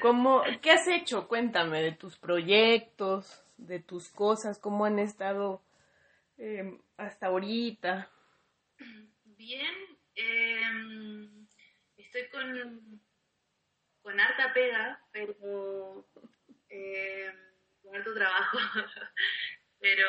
¿Cómo, 0.00 0.42
¿Qué 0.60 0.70
has 0.70 0.86
hecho? 0.88 1.28
Cuéntame 1.28 1.82
de 1.82 1.92
tus 1.92 2.18
proyectos, 2.18 3.44
de 3.56 3.80
tus 3.80 4.08
cosas, 4.08 4.58
cómo 4.58 4.84
han 4.84 4.98
estado 4.98 5.62
em, 6.36 6.80
hasta 6.96 7.26
ahorita. 7.26 8.10
Bien, 9.24 9.74
em, 10.14 11.46
estoy 11.96 12.28
con, 12.28 13.00
con 14.02 14.20
harta 14.20 14.52
pega, 14.52 15.00
pero 15.12 16.06
em, 16.68 17.36
con 17.82 17.96
harto 17.96 18.14
trabajo, 18.14 18.58
pero 19.80 20.06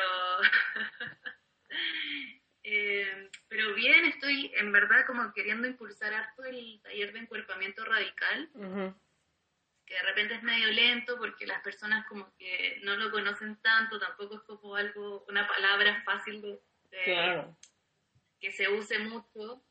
pero 3.48 3.74
bien, 3.74 4.06
estoy 4.06 4.52
en 4.56 4.72
verdad 4.72 5.06
como 5.06 5.32
queriendo 5.32 5.68
impulsar 5.68 6.12
harto 6.12 6.44
el 6.44 6.80
taller 6.82 7.12
de 7.12 7.20
encuerpamiento 7.20 7.84
radical 7.84 8.50
que 9.86 9.94
de 9.94 10.02
repente 10.02 10.34
es 10.34 10.42
medio 10.42 10.68
lento 10.72 11.16
porque 11.16 11.46
las 11.46 11.62
personas 11.62 12.06
como 12.08 12.34
que 12.36 12.80
no 12.82 12.96
lo 12.96 13.10
conocen 13.10 13.56
tanto, 13.62 13.98
tampoco 13.98 14.36
es 14.36 14.42
como 14.42 14.74
algo, 14.74 15.24
una 15.28 15.46
palabra 15.46 16.02
fácil 16.04 16.42
de, 16.42 16.60
que 18.40 18.50
se 18.50 18.68
use 18.68 18.98
mucho 18.98 19.62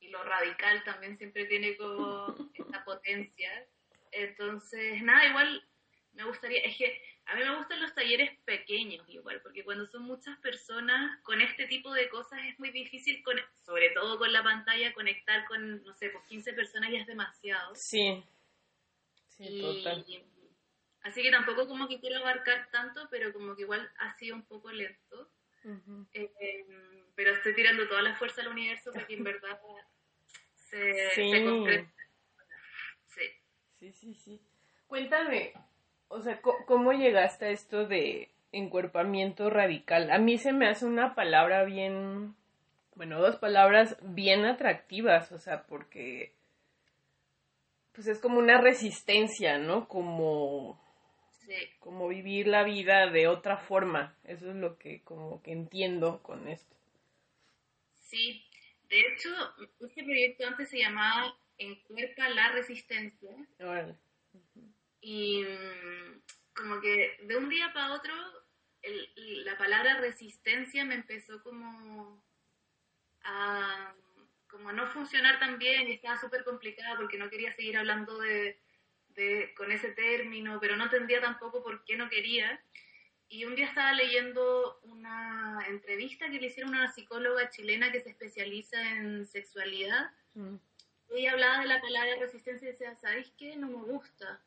y 0.00 0.08
lo 0.08 0.22
radical 0.24 0.82
también 0.84 1.16
siempre 1.16 1.46
tiene 1.46 1.76
como 1.76 2.34
esta 2.54 2.84
potencia. 2.84 3.66
Entonces, 4.10 5.02
nada, 5.02 5.26
igual 5.26 5.66
me 6.12 6.24
gustaría, 6.24 6.60
es 6.60 6.76
que 6.76 7.00
a 7.26 7.34
mí 7.36 7.42
me 7.42 7.56
gustan 7.56 7.80
los 7.80 7.94
talleres 7.94 8.38
pequeños 8.44 9.08
igual, 9.08 9.40
porque 9.42 9.64
cuando 9.64 9.86
son 9.86 10.02
muchas 10.02 10.38
personas 10.40 11.20
con 11.22 11.40
este 11.40 11.66
tipo 11.66 11.92
de 11.92 12.08
cosas 12.08 12.40
es 12.46 12.58
muy 12.58 12.70
difícil, 12.70 13.22
con, 13.22 13.36
sobre 13.64 13.90
todo 13.90 14.18
con 14.18 14.32
la 14.32 14.42
pantalla, 14.42 14.92
conectar 14.92 15.46
con, 15.46 15.82
no 15.84 15.94
sé, 15.94 16.10
pues 16.10 16.24
15 16.26 16.52
personas 16.52 16.90
ya 16.90 16.98
es 16.98 17.06
demasiado. 17.06 17.74
Sí. 17.74 18.22
Sí, 19.36 20.24
así 21.02 21.22
que 21.22 21.30
tampoco 21.30 21.66
como 21.66 21.88
que 21.88 22.00
quiero 22.00 22.18
abarcar 22.18 22.70
tanto, 22.70 23.08
pero 23.10 23.32
como 23.32 23.56
que 23.56 23.62
igual 23.62 23.90
ha 23.98 24.14
sido 24.14 24.36
un 24.36 24.44
poco 24.44 24.70
lento. 24.70 25.30
Eh, 26.12 26.66
pero 27.14 27.32
estoy 27.32 27.54
tirando 27.54 27.88
toda 27.88 28.02
la 28.02 28.14
fuerza 28.14 28.42
al 28.42 28.48
universo 28.48 28.92
para 28.92 29.06
que 29.06 29.14
en 29.14 29.24
verdad 29.24 29.58
se, 30.54 31.10
sí. 31.14 31.44
concrete. 31.44 31.92
Sí. 33.06 33.22
sí, 33.78 33.92
sí, 33.92 34.14
sí. 34.14 34.40
Cuéntame, 34.86 35.52
o 36.08 36.20
sea, 36.20 36.40
¿cómo 36.40 36.92
llegaste 36.92 37.46
a 37.46 37.50
esto 37.50 37.86
de 37.86 38.30
encuerpamiento 38.52 39.50
radical? 39.50 40.10
A 40.10 40.18
mí 40.18 40.38
se 40.38 40.52
me 40.52 40.68
hace 40.68 40.86
una 40.86 41.14
palabra 41.14 41.64
bien, 41.64 42.36
bueno, 42.94 43.20
dos 43.20 43.36
palabras 43.36 43.96
bien 44.02 44.44
atractivas, 44.44 45.32
o 45.32 45.38
sea, 45.38 45.64
porque 45.66 46.32
pues 47.94 48.08
es 48.08 48.18
como 48.18 48.38
una 48.38 48.60
resistencia, 48.60 49.58
¿no? 49.58 49.86
Como, 49.86 50.80
como 51.78 52.08
vivir 52.08 52.48
la 52.48 52.64
vida 52.64 53.10
de 53.10 53.28
otra 53.28 53.56
forma. 53.56 54.16
Eso 54.24 54.50
es 54.50 54.56
lo 54.56 54.78
que 54.78 55.02
como 55.02 55.42
que 55.42 55.52
entiendo 55.52 56.22
con 56.22 56.48
esto. 56.48 56.74
Sí, 58.00 58.44
de 58.88 59.00
hecho, 59.00 59.30
este 59.80 60.02
proyecto 60.02 60.46
antes 60.46 60.70
se 60.70 60.78
llamaba 60.78 61.36
Encuerpa 61.58 62.28
la 62.28 62.50
Resistencia. 62.52 63.30
Y 65.00 65.42
mm, 65.42 66.22
como 66.54 66.80
que 66.80 67.16
de 67.22 67.36
un 67.36 67.48
día 67.48 67.72
para 67.72 67.94
otro, 67.94 68.12
la 69.16 69.56
palabra 69.56 70.00
resistencia 70.00 70.84
me 70.84 70.96
empezó 70.96 71.42
como 71.42 72.22
a 73.22 73.94
como 74.54 74.68
a 74.68 74.72
no 74.72 74.86
funcionar 74.86 75.40
tan 75.40 75.58
bien 75.58 75.88
y 75.88 75.94
estaba 75.94 76.16
súper 76.16 76.44
complicada 76.44 76.96
porque 76.96 77.18
no 77.18 77.28
quería 77.28 77.52
seguir 77.52 77.76
hablando 77.76 78.16
de, 78.20 78.56
con 79.56 79.72
ese 79.72 79.90
término, 79.90 80.60
pero 80.60 80.76
no 80.76 80.84
entendía 80.84 81.20
tampoco 81.20 81.62
por 81.62 81.84
qué 81.84 81.96
no 81.96 82.08
quería. 82.08 82.62
Y 83.28 83.46
un 83.46 83.56
día 83.56 83.66
estaba 83.66 83.92
leyendo 83.92 84.78
una 84.84 85.58
entrevista 85.66 86.30
que 86.30 86.38
le 86.38 86.46
hicieron 86.46 86.72
a 86.74 86.78
una 86.78 86.92
psicóloga 86.92 87.50
chilena 87.50 87.90
que 87.90 88.00
se 88.00 88.10
especializa 88.10 88.80
en 88.92 89.26
sexualidad. 89.26 90.12
Mm. 90.34 90.54
Ella 91.10 91.32
hablaba 91.32 91.60
de 91.60 91.66
la 91.66 91.80
palabra 91.80 92.14
resistencia 92.20 92.68
y 92.68 92.72
decía, 92.72 92.94
¿sabéis 93.00 93.32
qué? 93.36 93.56
No 93.56 93.66
me 93.66 93.82
gusta. 93.82 94.40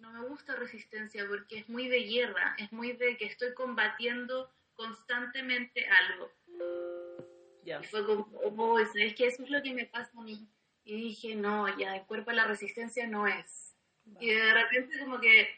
No 0.00 0.10
me 0.10 0.26
gusta 0.26 0.56
resistencia 0.56 1.24
porque 1.28 1.58
es 1.60 1.68
muy 1.68 1.86
de 1.86 2.00
guerra, 2.00 2.56
es 2.58 2.72
muy 2.72 2.92
de 2.92 3.16
que 3.16 3.26
estoy 3.26 3.54
combatiendo 3.54 4.52
constantemente 4.74 5.86
algo. 5.88 6.32
Y 7.64 7.86
fue 7.86 8.04
como, 8.04 8.28
oh, 8.42 8.78
¿sabes 8.86 9.14
qué? 9.14 9.26
Eso 9.26 9.42
es 9.42 9.50
lo 9.50 9.62
que 9.62 9.74
me 9.74 9.86
pasa 9.86 10.10
a 10.18 10.22
mí. 10.22 10.48
Y 10.84 10.96
dije, 10.96 11.34
no, 11.34 11.78
ya, 11.78 11.96
el 11.96 12.06
cuerpo 12.06 12.32
la 12.32 12.46
resistencia 12.46 13.06
no 13.06 13.26
es. 13.26 13.74
Y 14.20 14.32
de 14.32 14.52
repente 14.52 14.98
como 15.00 15.18
que 15.18 15.48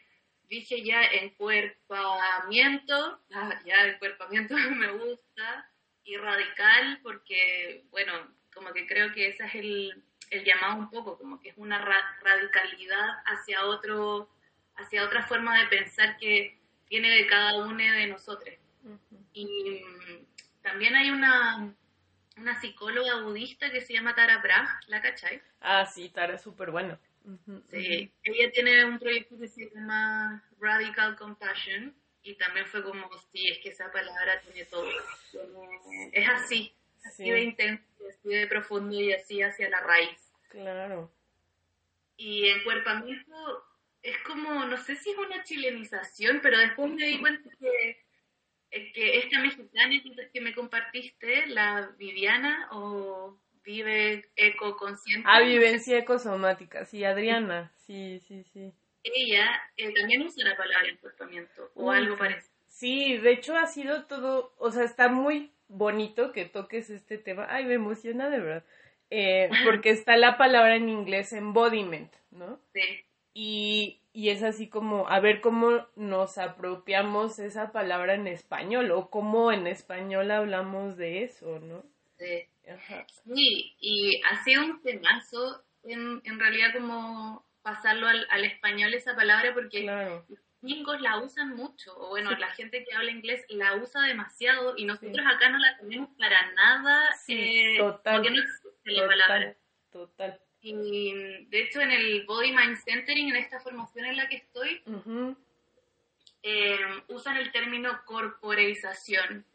dije 0.49 0.83
ya, 0.83 1.03
encuerpamiento, 1.03 3.19
ah, 3.33 3.59
ya, 3.65 3.87
encuerpamiento 3.87 4.55
me 4.71 4.91
gusta, 4.91 5.69
y 6.03 6.15
radical, 6.15 6.99
porque, 7.03 7.83
bueno, 7.91 8.13
como 8.53 8.71
que 8.71 8.87
creo 8.87 9.13
que 9.13 9.27
ese 9.27 9.45
es 9.45 9.55
el, 9.55 10.03
el 10.29 10.45
llamado 10.45 10.79
un 10.79 10.89
poco, 10.89 11.17
como 11.17 11.41
que 11.41 11.49
es 11.49 11.57
una 11.57 11.79
radicalidad 11.79 13.21
hacia 13.25 13.65
otro, 13.65 14.29
hacia 14.77 15.03
otra 15.03 15.23
forma 15.23 15.59
de 15.59 15.67
pensar 15.67 16.17
que 16.17 16.57
tiene 16.87 17.09
de 17.09 17.27
cada 17.27 17.57
uno 17.57 17.77
de 17.77 18.07
nosotros. 18.07 18.55
Y 19.33 19.45
mm, 19.45 20.25
también 20.61 20.95
hay 20.95 21.11
una, 21.11 21.75
una 22.37 22.59
psicóloga 22.59 23.21
budista 23.21 23.71
que 23.71 23.81
se 23.81 23.93
llama 23.93 24.15
Tara 24.15 24.39
Brach, 24.39 24.87
¿la 24.87 25.01
cachai? 25.01 25.41
Ah, 25.61 25.85
sí, 25.85 26.09
Tara 26.09 26.35
es 26.35 26.41
súper 26.41 26.71
bueno. 26.71 26.97
sí, 27.69 28.11
ella 28.23 28.51
tiene 28.51 28.85
un 28.85 28.99
proyecto 28.99 29.37
que 29.37 29.47
se 29.47 29.69
llama 29.69 30.43
Radical 30.59 31.15
Compassion 31.17 31.93
y 32.23 32.35
también 32.35 32.65
fue 32.65 32.83
como, 32.83 33.09
sí, 33.31 33.47
es 33.49 33.59
que 33.59 33.69
esa 33.69 33.91
palabra 33.91 34.39
tiene 34.41 34.65
todo. 34.65 34.89
Es 36.11 36.29
así, 36.29 36.73
así 37.05 37.29
de 37.29 37.41
intenso, 37.41 37.83
así 38.09 38.29
de 38.29 38.47
profundo 38.47 38.99
y 38.99 39.13
así 39.13 39.41
hacia 39.41 39.69
la 39.69 39.81
raíz. 39.81 40.33
Claro. 40.49 41.11
Y 42.17 42.49
encuerpamiento 42.49 43.65
es 44.01 44.17
como, 44.19 44.65
no 44.65 44.77
sé 44.77 44.95
si 44.95 45.11
es 45.11 45.17
una 45.17 45.43
chilenización, 45.43 46.39
pero 46.41 46.57
después 46.57 46.91
me 46.91 47.05
di 47.05 47.19
cuenta 47.19 47.49
que 47.59 48.06
que 48.69 49.17
esta 49.19 49.39
mexicana 49.39 49.95
que 50.33 50.41
me 50.41 50.53
compartiste, 50.53 51.47
la 51.47 51.89
Viviana 51.97 52.67
o 52.71 53.39
Vive 53.63 54.29
Ecoconsciente. 54.35 55.27
Ah, 55.29 55.41
Vivencia 55.41 55.97
Ecosomática, 55.97 56.85
sí, 56.85 57.03
Adriana, 57.03 57.71
sí, 57.75 58.19
sí, 58.19 58.43
sí. 58.43 58.73
Ella 59.03 59.61
eh, 59.77 59.93
también 59.93 60.21
usa 60.21 60.47
la 60.47 60.55
palabra 60.55 60.89
encuerpamiento 60.89 61.71
o 61.75 61.91
algo 61.91 62.17
parecido. 62.17 62.53
Sí, 62.67 63.17
de 63.17 63.31
hecho 63.31 63.55
ha 63.55 63.67
sido 63.67 64.05
todo, 64.05 64.53
o 64.57 64.71
sea, 64.71 64.83
está 64.83 65.09
muy 65.09 65.51
bonito 65.67 66.31
que 66.31 66.45
toques 66.45 66.89
este 66.89 67.17
tema. 67.17 67.47
Ay, 67.49 67.65
me 67.65 67.73
emociona 67.73 68.29
de 68.29 68.39
verdad. 68.39 68.63
Eh, 69.09 69.49
porque 69.65 69.89
está 69.89 70.17
la 70.17 70.37
palabra 70.37 70.75
en 70.75 70.89
inglés 70.89 71.33
embodiment, 71.33 72.13
¿no? 72.31 72.59
Sí. 72.73 73.05
Y, 73.39 74.01
y 74.13 74.29
es 74.29 74.41
así 74.41 74.67
como, 74.67 75.07
a 75.09 75.19
ver 75.19 75.41
cómo 75.41 75.85
nos 75.95 76.39
apropiamos 76.39 77.37
esa 77.37 77.71
palabra 77.71 78.15
en 78.15 78.25
español 78.25 78.89
o 78.89 79.11
cómo 79.11 79.51
en 79.51 79.67
español 79.67 80.31
hablamos 80.31 80.97
de 80.97 81.23
eso, 81.23 81.59
¿no? 81.59 81.83
Sí, 82.17 82.47
sí 83.25 83.75
y 83.79 84.19
ha 84.23 84.43
sido 84.43 84.65
un 84.65 84.81
temazo 84.81 85.63
en, 85.83 86.19
en 86.23 86.39
realidad 86.39 86.73
como 86.73 87.45
pasarlo 87.61 88.07
al, 88.07 88.25
al, 88.31 88.43
español 88.43 88.95
esa 88.95 89.15
palabra 89.15 89.53
porque 89.53 89.83
los 89.83 90.39
gringos 90.63 90.99
la 90.99 91.19
usan 91.19 91.55
mucho, 91.55 91.95
o 91.95 92.09
bueno, 92.09 92.31
la 92.31 92.49
gente 92.53 92.83
que 92.83 92.95
habla 92.95 93.11
inglés 93.11 93.45
la 93.49 93.75
usa 93.75 94.01
demasiado 94.01 94.75
y 94.77 94.85
nosotros 94.85 95.23
acá 95.27 95.49
no 95.49 95.59
la 95.59 95.77
tenemos 95.77 96.09
para 96.17 96.53
nada, 96.53 97.07
eh, 97.27 97.77
total, 97.77 98.15
porque 98.15 98.31
no 98.31 98.41
existe 98.41 98.91
la 98.93 99.05
palabra. 99.05 99.55
Total. 99.91 100.41
Y 100.61 101.45
de 101.45 101.61
hecho 101.61 101.81
en 101.81 101.91
el 101.91 102.25
Body 102.25 102.51
Mind 102.51 102.77
Centering, 102.77 103.29
en 103.29 103.35
esta 103.37 103.59
formación 103.59 104.05
en 104.05 104.17
la 104.17 104.27
que 104.27 104.37
estoy, 104.37 104.81
eh, 106.43 106.77
usan 107.07 107.37
el 107.37 107.51
término 107.51 108.01
corporeización 108.05 109.45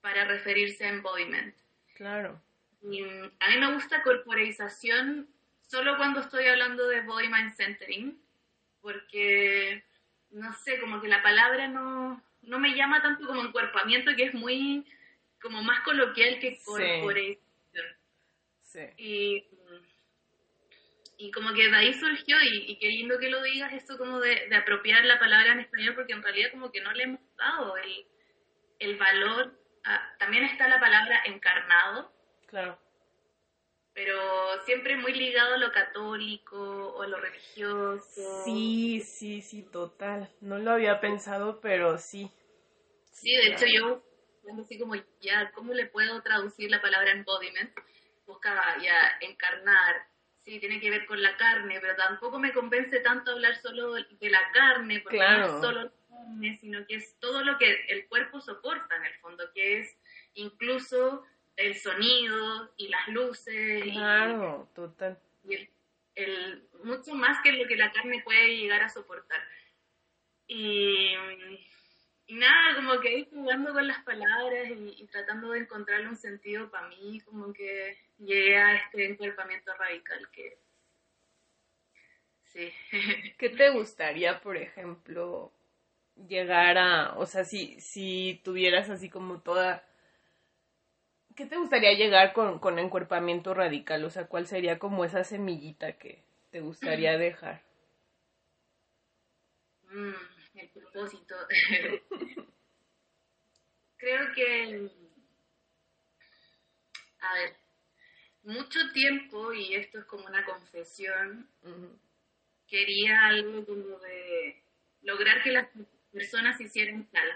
para 0.00 0.24
referirse 0.24 0.84
a 0.84 0.90
embodiment. 0.90 1.54
Claro. 1.94 2.40
Y 2.82 3.02
a 3.02 3.50
mí 3.50 3.58
me 3.58 3.72
gusta 3.74 4.02
corporeización 4.02 5.28
solo 5.60 5.96
cuando 5.96 6.20
estoy 6.20 6.46
hablando 6.46 6.88
de 6.88 7.02
Body 7.02 7.28
Mind 7.28 7.54
Centering, 7.54 8.20
porque, 8.80 9.84
no 10.30 10.52
sé, 10.54 10.80
como 10.80 11.00
que 11.00 11.08
la 11.08 11.22
palabra 11.22 11.68
no, 11.68 12.22
no 12.42 12.58
me 12.58 12.74
llama 12.74 13.00
tanto 13.00 13.26
como 13.26 13.42
encuerpamiento, 13.42 14.14
que 14.16 14.24
es 14.24 14.34
muy, 14.34 14.84
como 15.40 15.62
más 15.62 15.80
coloquial 15.84 16.40
que 16.40 16.60
corporeización. 16.64 17.86
Sí. 18.62 18.80
Y 18.96 19.46
y 21.22 21.30
como 21.30 21.54
que 21.54 21.70
de 21.70 21.76
ahí 21.76 21.94
surgió, 21.94 22.36
y, 22.42 22.76
qué 22.78 22.88
lindo 22.88 23.16
que 23.16 23.30
lo 23.30 23.40
digas, 23.42 23.72
esto 23.72 23.96
como 23.96 24.18
de, 24.18 24.52
apropiar 24.56 25.04
la 25.04 25.20
palabra 25.20 25.52
en 25.52 25.60
español, 25.60 25.94
porque 25.94 26.14
en 26.14 26.22
realidad 26.22 26.50
como 26.50 26.72
que 26.72 26.80
no 26.80 26.90
le 26.90 27.04
hemos 27.04 27.20
dado 27.36 27.76
el, 27.76 28.06
el 28.80 28.96
valor. 28.96 29.56
también 30.18 30.44
está 30.46 30.66
la 30.66 30.80
palabra 30.80 31.22
encarnado. 31.24 32.12
Claro. 32.48 32.76
pero 33.94 34.18
siempre 34.64 34.96
muy 34.96 35.14
ligado 35.14 35.54
a 35.54 35.58
lo 35.58 35.70
católico 35.70 36.58
o 36.58 37.02
a 37.02 37.06
lo 37.06 37.18
religioso. 37.18 38.42
Sí, 38.44 39.00
sí, 39.00 39.42
sí, 39.42 39.62
total. 39.62 40.28
No 40.40 40.58
lo 40.58 40.72
había 40.72 41.00
pensado, 41.00 41.60
pero 41.60 41.98
sí. 41.98 42.32
Sí, 43.12 43.30
de 43.30 43.52
hecho 43.52 43.66
yo, 43.72 44.04
así 44.60 44.76
como 44.76 44.96
ya, 45.20 45.52
¿cómo 45.52 45.72
le 45.72 45.86
puedo 45.86 46.20
traducir 46.20 46.68
la 46.68 46.82
palabra 46.82 47.12
embodiment? 47.12 47.72
Buscaba 48.26 48.76
ya 48.82 49.18
encarnar, 49.20 50.11
sí, 50.44 50.58
tiene 50.58 50.80
que 50.80 50.90
ver 50.90 51.06
con 51.06 51.22
la 51.22 51.36
carne, 51.36 51.78
pero 51.80 51.96
tampoco 51.96 52.38
me 52.38 52.52
convence 52.52 53.00
tanto 53.00 53.32
hablar 53.32 53.56
solo 53.56 53.94
de 53.94 54.30
la 54.30 54.40
carne, 54.52 55.00
porque 55.00 55.18
no 55.18 55.44
es 55.44 55.60
solo 55.60 55.84
la 55.84 55.92
carne, 56.08 56.58
sino 56.60 56.86
que 56.86 56.96
es 56.96 57.18
todo 57.20 57.44
lo 57.44 57.58
que 57.58 57.84
el 57.88 58.06
cuerpo 58.08 58.40
soporta 58.40 58.96
en 58.96 59.06
el 59.06 59.14
fondo, 59.14 59.44
que 59.54 59.80
es 59.80 59.98
incluso 60.34 61.24
el 61.56 61.74
sonido 61.76 62.72
y 62.76 62.88
las 62.88 63.08
luces. 63.08 63.82
Claro, 63.84 64.68
total. 64.74 65.18
Y 65.44 65.68
el, 66.14 66.68
mucho 66.84 67.14
más 67.14 67.40
que 67.42 67.52
lo 67.52 67.66
que 67.66 67.76
la 67.76 67.92
carne 67.92 68.22
puede 68.24 68.56
llegar 68.56 68.82
a 68.82 68.88
soportar. 68.88 69.40
Y, 70.46 71.14
nada, 72.28 72.76
como 72.76 73.00
que 73.00 73.18
ir 73.18 73.30
jugando 73.30 73.72
con 73.72 73.86
las 73.86 74.02
palabras 74.04 74.68
y, 74.70 75.06
tratando 75.08 75.50
de 75.50 75.60
encontrarle 75.60 76.08
un 76.08 76.16
sentido 76.16 76.70
para 76.70 76.88
mí, 76.88 77.20
como 77.20 77.52
que 77.52 77.96
llegué 78.18 78.56
a 78.56 78.76
este 78.76 79.06
encuerpamiento 79.06 79.72
radical 79.74 80.28
que... 80.32 80.58
Sí. 82.44 82.72
¿Qué 83.38 83.48
te 83.50 83.70
gustaría, 83.70 84.40
por 84.40 84.56
ejemplo, 84.56 85.52
llegar 86.28 86.78
a, 86.78 87.14
o 87.16 87.26
sea, 87.26 87.44
si, 87.44 87.80
si 87.80 88.40
tuvieras 88.44 88.90
así 88.90 89.08
como 89.08 89.40
toda 89.40 89.84
¿Qué 91.36 91.46
te 91.46 91.56
gustaría 91.56 91.92
llegar 91.94 92.32
con, 92.32 92.58
con 92.58 92.78
encuerpamiento 92.78 93.54
radical? 93.54 94.04
O 94.04 94.10
sea, 94.10 94.26
¿cuál 94.26 94.46
sería 94.46 94.78
como 94.78 95.04
esa 95.04 95.24
semillita 95.24 95.92
que 95.92 96.22
te 96.50 96.60
gustaría 96.60 97.16
dejar? 97.16 97.62
Mm, 99.90 100.12
propósito. 100.92 101.34
Creo 103.96 104.32
que, 104.34 104.90
a 107.20 107.34
ver, 107.34 107.56
mucho 108.42 108.80
tiempo, 108.92 109.52
y 109.52 109.74
esto 109.74 110.00
es 110.00 110.04
como 110.06 110.26
una 110.26 110.44
confesión, 110.44 111.48
quería 112.66 113.26
algo 113.26 113.64
como 113.64 113.98
de 114.00 114.62
lograr 115.02 115.42
que 115.42 115.52
las 115.52 115.68
personas 116.12 116.60
hicieran 116.60 117.08
tal. 117.10 117.28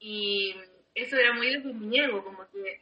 Y 0.00 0.56
eso 0.94 1.16
era 1.16 1.32
muy 1.34 1.46
de 1.48 1.60
como 2.24 2.48
que 2.50 2.80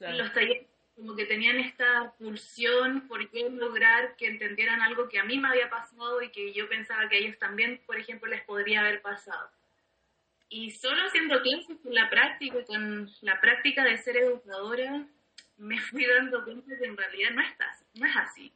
los 0.00 0.32
talleres 0.32 0.67
como 0.98 1.14
que 1.14 1.26
tenían 1.26 1.60
esta 1.60 2.12
pulsión 2.18 3.06
por 3.06 3.20
lograr 3.32 4.16
que 4.16 4.26
entendieran 4.26 4.82
algo 4.82 5.08
que 5.08 5.20
a 5.20 5.24
mí 5.24 5.38
me 5.38 5.46
había 5.46 5.70
pasado 5.70 6.20
y 6.22 6.30
que 6.30 6.52
yo 6.52 6.68
pensaba 6.68 7.08
que 7.08 7.14
a 7.14 7.18
ellos 7.20 7.38
también, 7.38 7.80
por 7.86 7.96
ejemplo, 7.96 8.28
les 8.28 8.42
podría 8.42 8.80
haber 8.80 9.00
pasado. 9.00 9.48
Y 10.48 10.72
solo 10.72 11.00
haciendo 11.06 11.40
clases 11.40 11.78
con 11.84 11.94
la 11.94 12.10
práctica, 12.10 12.64
con 12.64 13.08
la 13.20 13.40
práctica 13.40 13.84
de 13.84 13.96
ser 13.98 14.16
educadora, 14.16 15.06
me 15.56 15.78
fui 15.78 16.04
dando 16.04 16.42
cuenta 16.42 16.76
que 16.76 16.86
en 16.86 16.96
realidad 16.96 17.30
no, 17.30 17.42
está, 17.42 17.72
no 17.94 18.06
es 18.06 18.16
así. 18.16 18.52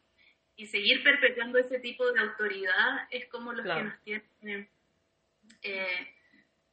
Y 0.57 0.67
seguir 0.67 1.05
perpetuando 1.05 1.59
ese 1.59 1.79
tipo 1.79 2.11
de 2.11 2.21
autoridad 2.23 3.07
es 3.11 3.29
como 3.29 3.53
los 3.53 3.65
que 3.65 3.83
nos 3.85 4.03
tienen 4.03 4.69
eh, 5.63 6.15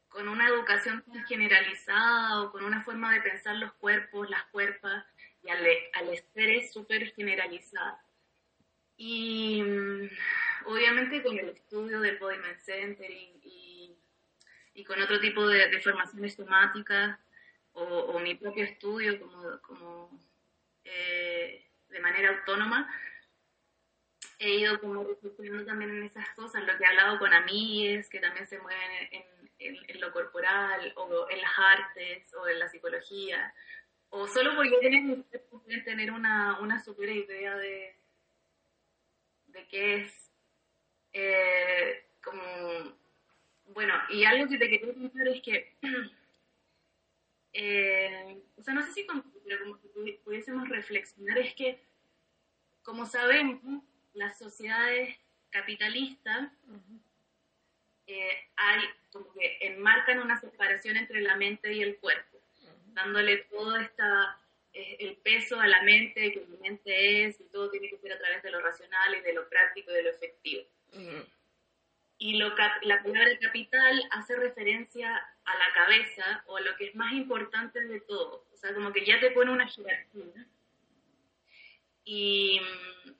con 0.08 0.28
una 0.28 0.48
educación 0.48 1.04
generalizada 1.28 2.42
o 2.42 2.52
con 2.52 2.66
una 2.66 2.82
forma 2.84 3.14
de 3.14 3.22
pensar 3.22 3.56
los 3.58 3.72
cuerpos, 3.74 4.28
las 4.32 4.46
cuerpas 4.46 5.06
al, 5.50 5.68
al 5.94 6.14
estrés 6.14 6.72
súper 6.72 7.12
generalizada. 7.14 8.04
Y 8.98 9.62
mm, 9.62 10.10
obviamente 10.66 11.24
con 11.24 11.38
el 11.38 11.50
estudio 11.50 12.02
del 12.02 12.18
Body 12.18 12.38
Center 12.60 13.10
y, 13.10 13.96
y, 14.74 14.84
con 14.84 15.02
otro 15.02 15.20
tipo 15.20 15.48
de, 15.48 15.70
de 15.70 15.82
formaciones 15.82 16.36
somáticas 16.36 17.20
o, 17.74 18.20
mi 18.20 18.36
propio 18.36 18.64
estudio 18.64 19.20
como, 19.20 19.62
como 19.62 20.20
eh, 20.84 21.66
de 21.90 22.00
manera 22.00 22.30
autónoma, 22.30 22.90
he 24.40 24.56
ido 24.56 24.80
como 24.80 25.04
reflexionando 25.04 25.66
también 25.66 25.92
en 25.92 26.04
esas 26.04 26.30
cosas, 26.36 26.64
lo 26.64 26.78
que 26.78 26.84
he 26.84 26.88
hablado 26.88 27.20
con 27.20 27.34
amigas 27.34 28.10
que 28.10 28.20
también 28.20 28.48
se 28.48 28.60
mueven 28.60 28.92
en, 29.12 29.78
en, 29.88 30.02
lo 30.02 30.12
corporal, 30.12 30.94
o 30.96 31.28
en 31.30 31.42
las 31.42 31.52
artes, 31.58 32.34
o 32.34 32.48
en 32.48 32.60
la 32.60 32.70
psicología, 32.70 33.54
o 34.10 34.28
solo 34.28 34.56
porque 34.56 35.26
pueden 35.50 35.84
tener 35.84 36.12
una, 36.12 36.60
una 36.60 36.84
super 36.84 37.10
idea 37.10 37.56
de, 37.58 37.96
de 39.48 39.68
qué 39.68 39.96
es. 39.96 40.32
Eh, 41.14 42.06
como, 42.24 42.42
bueno, 43.68 43.94
y 44.10 44.24
algo 44.26 44.48
que 44.50 44.58
te 44.58 44.70
quería 44.70 44.94
contar 44.94 45.28
es 45.28 45.42
que, 45.42 45.76
eh, 47.54 48.42
o 48.58 48.62
sea, 48.62 48.74
no 48.74 48.84
sé 48.84 48.92
si 48.92 49.06
como, 49.06 49.24
pudiésemos 50.24 50.68
reflexionar, 50.70 51.38
es 51.38 51.54
que, 51.56 51.84
como 52.84 53.06
sabemos, 53.06 53.84
las 54.14 54.38
sociedades 54.38 55.16
capitalistas 55.50 56.52
eh, 58.06 58.50
hay 58.56 58.82
como 59.12 59.32
que 59.34 59.58
enmarcan 59.62 60.20
una 60.20 60.40
separación 60.40 60.98
entre 60.98 61.22
la 61.22 61.36
mente 61.36 61.74
y 61.74 61.82
el 61.82 61.98
cuerpo, 61.98 62.29
dándole 63.04 63.38
todo 63.50 63.78
esta, 63.78 64.38
eh, 64.74 64.98
el 65.00 65.18
peso 65.18 65.60
a 65.60 65.68
la 65.68 65.82
mente, 65.84 66.32
que 66.32 66.46
la 66.50 66.58
mente 66.60 67.26
es, 67.26 67.40
y 67.40 67.46
todo 67.46 67.70
tiene 67.70 67.90
que 67.90 67.98
ser 67.98 68.14
a 68.14 68.18
través 68.18 68.44
de 68.44 68.52
lo 68.52 68.62
racional 68.62 69.16
y 69.16 69.22
de 69.22 69.34
lo 69.34 69.48
práctico 69.50 69.92
y 69.92 69.96
de 69.96 70.04
lo 70.04 70.10
efectivo. 70.10 70.64
Y 72.18 72.38
lo, 72.38 72.54
la 72.82 73.02
palabra 73.02 73.40
capital 73.40 74.04
hace 74.12 74.36
referencia 74.36 75.16
a 75.46 75.56
la 75.56 75.74
cabeza 75.74 76.44
o 76.48 76.58
a 76.58 76.62
lo 76.62 76.76
que 76.76 76.88
es 76.88 76.96
más 76.96 77.14
importante 77.14 77.80
de 77.80 78.02
todo. 78.02 78.46
O 78.54 78.58
sea, 78.58 78.74
como 78.74 78.92
que 78.92 79.06
ya 79.06 79.20
te 79.20 79.32
pone 79.32 79.52
una 79.52 79.68
jerarquía. 79.68 80.46
Y 82.04 82.60
mm, 82.60 83.12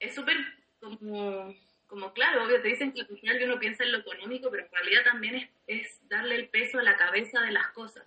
es 0.00 0.14
súper 0.14 0.36
como 0.80 1.54
como 1.94 2.12
claro, 2.12 2.44
obvio, 2.44 2.60
te 2.60 2.68
dicen 2.68 2.92
que 2.92 3.06
capital 3.06 3.40
y 3.40 3.44
uno 3.44 3.60
piensa 3.60 3.84
en 3.84 3.92
lo 3.92 3.98
económico, 3.98 4.50
pero 4.50 4.64
en 4.64 4.72
realidad 4.72 5.04
también 5.04 5.36
es, 5.36 5.48
es 5.68 6.08
darle 6.08 6.34
el 6.34 6.48
peso 6.48 6.80
a 6.80 6.82
la 6.82 6.96
cabeza 6.96 7.40
de 7.40 7.52
las 7.52 7.68
cosas. 7.68 8.04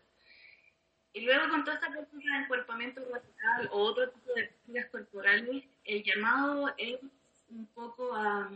Y 1.17 1.21
luego 1.21 1.49
con 1.49 1.63
toda 1.63 1.77
esta 1.77 1.89
práctica 1.89 2.31
de 2.31 2.43
encuerpamiento 2.43 3.01
radical 3.11 3.69
o 3.71 3.79
otro 3.79 4.07
tipo 4.11 4.33
de 4.35 4.43
prácticas 4.43 4.85
corporales, 4.91 5.63
el 5.83 6.03
llamado 6.03 6.71
es 6.77 6.99
un 7.49 7.65
poco 7.73 8.13
a, 8.13 8.51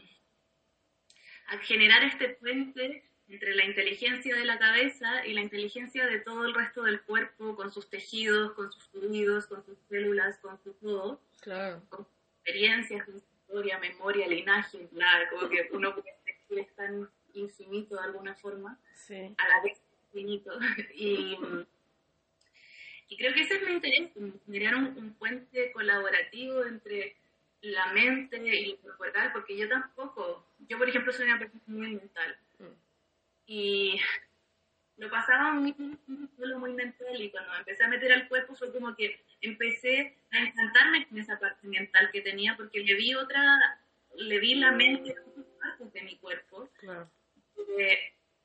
a 1.47 1.57
generar 1.63 2.03
este 2.03 2.29
puente 2.35 3.03
entre 3.27 3.55
la 3.55 3.65
inteligencia 3.65 4.35
de 4.35 4.45
la 4.45 4.59
cabeza 4.59 5.25
y 5.25 5.33
la 5.33 5.41
inteligencia 5.41 6.05
de 6.05 6.19
todo 6.19 6.45
el 6.45 6.53
resto 6.53 6.83
del 6.83 7.01
cuerpo, 7.01 7.55
con 7.55 7.71
sus 7.71 7.89
tejidos, 7.89 8.51
con 8.53 8.71
sus 8.71 8.83
fluidos, 8.89 9.47
con 9.47 9.65
sus 9.65 9.79
células, 9.89 10.37
con 10.37 10.61
su 10.61 10.73
todo, 10.73 11.19
claro. 11.41 11.81
con 11.89 12.05
sus 12.05 12.13
experiencias, 12.35 13.05
con 13.05 13.17
historia, 13.17 13.79
memoria, 13.79 14.27
linaje, 14.27 14.87
nada, 14.91 15.27
como 15.31 15.49
que 15.49 15.67
uno 15.71 15.95
puede 15.95 16.15
que 16.47 16.59
es 16.59 16.75
tan 16.75 17.09
infinito 17.33 17.95
de 17.95 18.03
alguna 18.03 18.35
forma, 18.35 18.77
a 19.09 19.47
la 19.47 19.63
vez 19.63 19.81
infinito. 20.13 20.51
Y, 20.93 21.37
y, 23.11 23.17
creo 23.17 23.33
que 23.33 23.41
ese 23.41 23.55
es 23.55 23.63
mi 23.67 23.73
interés, 23.73 24.09
generar 24.45 24.75
un, 24.75 25.13
puente 25.19 25.71
colaborativo 25.73 26.63
entre 26.63 27.17
la 27.61 27.91
mente 27.93 28.37
y 28.37 28.71
lo 28.71 28.81
corporal, 28.81 29.31
porque 29.33 29.57
yo 29.57 29.67
tampoco, 29.67 30.47
yo 30.69 30.77
por 30.77 30.87
ejemplo 30.87 31.11
soy 31.11 31.25
una 31.25 31.37
persona 31.37 31.61
muy 31.67 31.95
mental. 31.95 32.37
Mm. 32.59 32.65
Y 33.47 33.99
lo 34.95 35.09
pasaba 35.09 35.51
muy, 35.51 35.75
solo 36.37 36.59
muy 36.59 36.71
mental 36.73 37.21
y 37.21 37.29
cuando 37.31 37.51
me 37.51 37.57
empecé 37.57 37.83
a 37.83 37.89
meter 37.89 38.13
al 38.13 38.29
cuerpo 38.29 38.55
fue 38.55 38.71
como 38.71 38.95
que 38.95 39.19
empecé 39.41 40.15
a 40.31 40.39
encantarme 40.39 41.07
con 41.07 41.19
esa 41.19 41.37
parte 41.37 41.67
mental 41.67 42.09
que 42.11 42.21
tenía 42.21 42.55
porque 42.55 42.79
le 42.79 42.95
vi 42.95 43.13
otra, 43.15 43.59
le 44.15 44.39
vi 44.39 44.55
la 44.55 44.71
mente 44.71 45.11
en 45.11 45.19
otras 45.19 45.45
partes 45.59 45.93
de 45.93 46.01
mi 46.03 46.15
cuerpo. 46.17 46.69
Claro. 46.79 47.09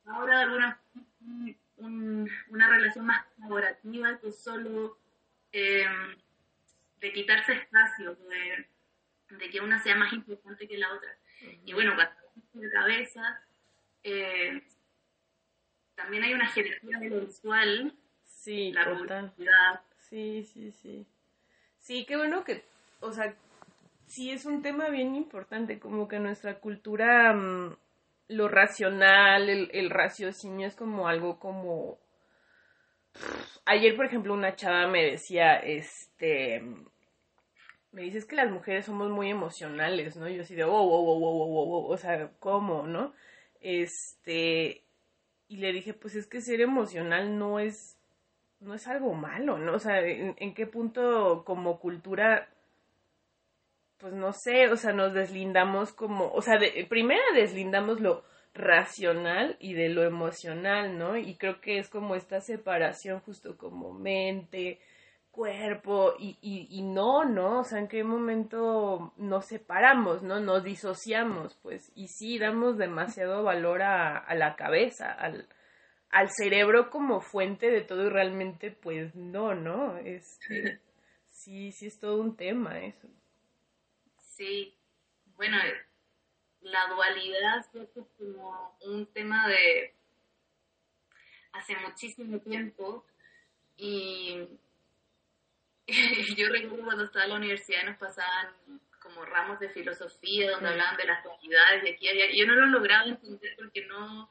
ahora 0.06 0.40
alguna 0.40 0.80
una 1.78 2.70
relación 2.70 3.06
más 3.06 3.26
colaborativa 3.46 4.18
que 4.20 4.32
solo 4.32 4.98
em, 5.52 6.16
de 7.00 7.12
quitarse 7.12 7.52
espacio, 7.52 8.14
de, 8.14 9.36
de, 9.36 9.50
que 9.50 9.60
una 9.60 9.82
sea 9.82 9.96
más 9.96 10.12
importante 10.12 10.66
que 10.66 10.78
la 10.78 10.92
otra. 10.92 11.16
Y 11.64 11.72
bueno, 11.72 11.94
cuando 11.94 12.14
de 12.54 12.70
cabeza, 12.70 13.40
eh, 14.02 14.62
también 15.94 16.24
hay 16.24 16.34
una 16.34 16.48
jerarquía 16.48 16.98
de 16.98 17.10
lo 17.10 17.20
visual. 17.20 17.94
Sí, 18.24 18.72
la 18.72 18.84
total. 18.84 19.32
Sí, 19.98 20.44
sí, 20.44 20.70
sí. 20.70 21.06
Sí, 21.78 22.04
qué 22.06 22.16
bueno 22.16 22.44
que, 22.44 22.64
o 23.00 23.12
sea, 23.12 23.34
sí 24.06 24.30
es 24.30 24.44
un 24.46 24.62
tema 24.62 24.88
bien 24.88 25.14
importante, 25.14 25.78
como 25.78 26.08
que 26.08 26.18
nuestra 26.18 26.58
cultura, 26.58 27.32
mm, 27.32 27.76
lo 28.28 28.48
racional, 28.48 29.48
el, 29.48 29.70
el 29.72 29.90
raciocinio 29.90 30.66
es 30.66 30.74
como 30.74 31.08
algo 31.08 31.38
como 31.38 31.98
ayer, 33.64 33.96
por 33.96 34.06
ejemplo, 34.06 34.34
una 34.34 34.56
chava 34.56 34.86
me 34.86 35.04
decía, 35.04 35.56
este, 35.56 36.62
me 37.92 38.02
dices 38.02 38.24
que 38.24 38.36
las 38.36 38.50
mujeres 38.50 38.86
somos 38.86 39.10
muy 39.10 39.30
emocionales, 39.30 40.16
¿no? 40.16 40.28
Yo 40.28 40.42
así 40.42 40.54
de, 40.54 40.64
oh, 40.64 40.70
oh, 40.70 40.80
oh, 40.80 41.18
oh, 41.18 41.44
oh, 41.44 41.78
oh, 41.78 41.88
o 41.88 41.96
sea, 41.96 42.30
¿cómo, 42.38 42.86
no? 42.86 43.14
Este, 43.60 44.84
y 45.48 45.56
le 45.58 45.72
dije, 45.72 45.94
pues 45.94 46.14
es 46.14 46.26
que 46.26 46.40
ser 46.40 46.60
emocional 46.60 47.38
no 47.38 47.58
es, 47.58 47.98
no 48.60 48.74
es 48.74 48.86
algo 48.88 49.14
malo, 49.14 49.58
¿no? 49.58 49.74
O 49.74 49.78
sea, 49.78 50.00
¿en, 50.00 50.54
qué 50.54 50.66
punto 50.66 51.44
como 51.44 51.80
cultura, 51.80 52.48
pues 53.98 54.12
no 54.12 54.32
sé, 54.32 54.68
o 54.68 54.76
sea, 54.76 54.92
nos 54.92 55.14
deslindamos 55.14 55.92
como, 55.92 56.30
o 56.32 56.42
sea, 56.42 56.58
de, 56.58 56.86
primero 56.88 57.22
deslindamos 57.34 58.00
lo 58.00 58.24
racional 58.56 59.56
y 59.60 59.74
de 59.74 59.88
lo 59.88 60.04
emocional, 60.04 60.98
¿no? 60.98 61.16
Y 61.16 61.36
creo 61.36 61.60
que 61.60 61.78
es 61.78 61.88
como 61.88 62.14
esta 62.14 62.40
separación 62.40 63.20
justo 63.20 63.56
como 63.56 63.92
mente, 63.92 64.80
cuerpo 65.30 66.14
y, 66.18 66.38
y, 66.40 66.82
no, 66.82 67.24
¿no? 67.26 67.60
O 67.60 67.64
sea, 67.64 67.78
en 67.78 67.88
qué 67.88 68.02
momento 68.02 69.12
nos 69.18 69.46
separamos, 69.46 70.22
¿no? 70.22 70.40
Nos 70.40 70.64
disociamos, 70.64 71.58
pues, 71.62 71.92
y 71.94 72.08
sí, 72.08 72.38
damos 72.38 72.78
demasiado 72.78 73.42
valor 73.42 73.82
a, 73.82 74.16
a 74.16 74.34
la 74.34 74.56
cabeza, 74.56 75.12
al, 75.12 75.46
al 76.10 76.30
cerebro 76.30 76.88
como 76.88 77.20
fuente 77.20 77.70
de 77.70 77.82
todo 77.82 78.06
y 78.06 78.08
realmente, 78.08 78.70
pues, 78.70 79.14
no, 79.14 79.54
¿no? 79.54 79.98
Este, 79.98 80.80
sí, 81.30 81.70
sí 81.70 81.86
es 81.86 82.00
todo 82.00 82.18
un 82.18 82.34
tema 82.34 82.80
eso. 82.80 83.08
Sí, 84.16 84.74
bueno, 85.36 85.58
la 86.66 86.86
dualidad 86.88 87.64
es 87.74 87.88
como 88.18 88.76
un 88.82 89.06
tema 89.06 89.48
de 89.48 89.94
hace 91.52 91.76
muchísimo 91.76 92.40
tiempo 92.40 93.04
y 93.76 94.48
yo 96.36 96.48
recuerdo 96.48 96.84
cuando 96.84 97.04
estaba 97.04 97.24
en 97.24 97.30
la 97.30 97.36
universidad 97.36 97.84
nos 97.84 97.98
pasaban 97.98 98.80
como 99.00 99.24
ramos 99.24 99.60
de 99.60 99.68
filosofía 99.70 100.50
donde 100.50 100.70
hablaban 100.70 100.96
de 100.96 101.04
las 101.04 101.22
dualidades 101.22 101.82
de 101.82 101.90
aquí 101.90 102.06
y 102.06 102.08
allá. 102.08 102.26
Y 102.30 102.40
yo 102.40 102.46
no 102.46 102.56
lo 102.56 102.66
lograba 102.66 103.06
entender 103.06 103.54
porque 103.56 103.86
no 103.86 104.28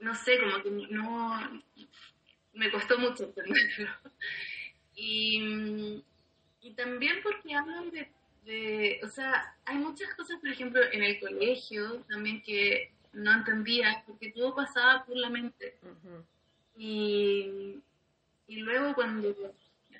no 0.00 0.14
sé 0.14 0.38
como 0.38 0.62
que 0.62 0.70
no 0.70 1.62
me 2.52 2.70
costó 2.70 2.98
mucho 2.98 3.24
entenderlo. 3.36 3.90
Y, 4.94 6.04
y 6.60 6.74
también 6.74 7.22
porque 7.22 7.54
hablan 7.54 7.90
de 7.90 8.10
de, 8.42 9.00
o 9.02 9.08
sea, 9.08 9.56
hay 9.64 9.78
muchas 9.78 10.14
cosas, 10.14 10.38
por 10.40 10.50
ejemplo, 10.50 10.80
en 10.92 11.02
el 11.02 11.20
colegio 11.20 12.04
también 12.08 12.42
que 12.42 12.92
no 13.12 13.32
entendía, 13.32 14.02
porque 14.06 14.32
todo 14.32 14.54
pasaba 14.54 15.04
por 15.04 15.16
la 15.16 15.30
mente. 15.30 15.78
y, 16.76 17.80
y 18.46 18.56
luego 18.56 18.94
cuando 18.94 19.34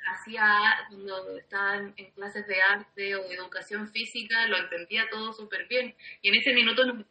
hacía, 0.06 0.86
cuando 0.88 1.36
estaba 1.36 1.76
en, 1.76 2.10
clases 2.12 2.46
de 2.46 2.60
arte 2.60 3.16
o 3.16 3.28
de 3.28 3.34
educación 3.34 3.88
física, 3.90 4.46
lo 4.48 4.56
entendía 4.58 5.08
todo 5.10 5.32
súper 5.32 5.68
bien. 5.68 5.94
Y 6.22 6.28
en 6.28 6.34
ese 6.36 6.52
minuto 6.52 6.84
no 6.84 6.94
me 6.94 7.04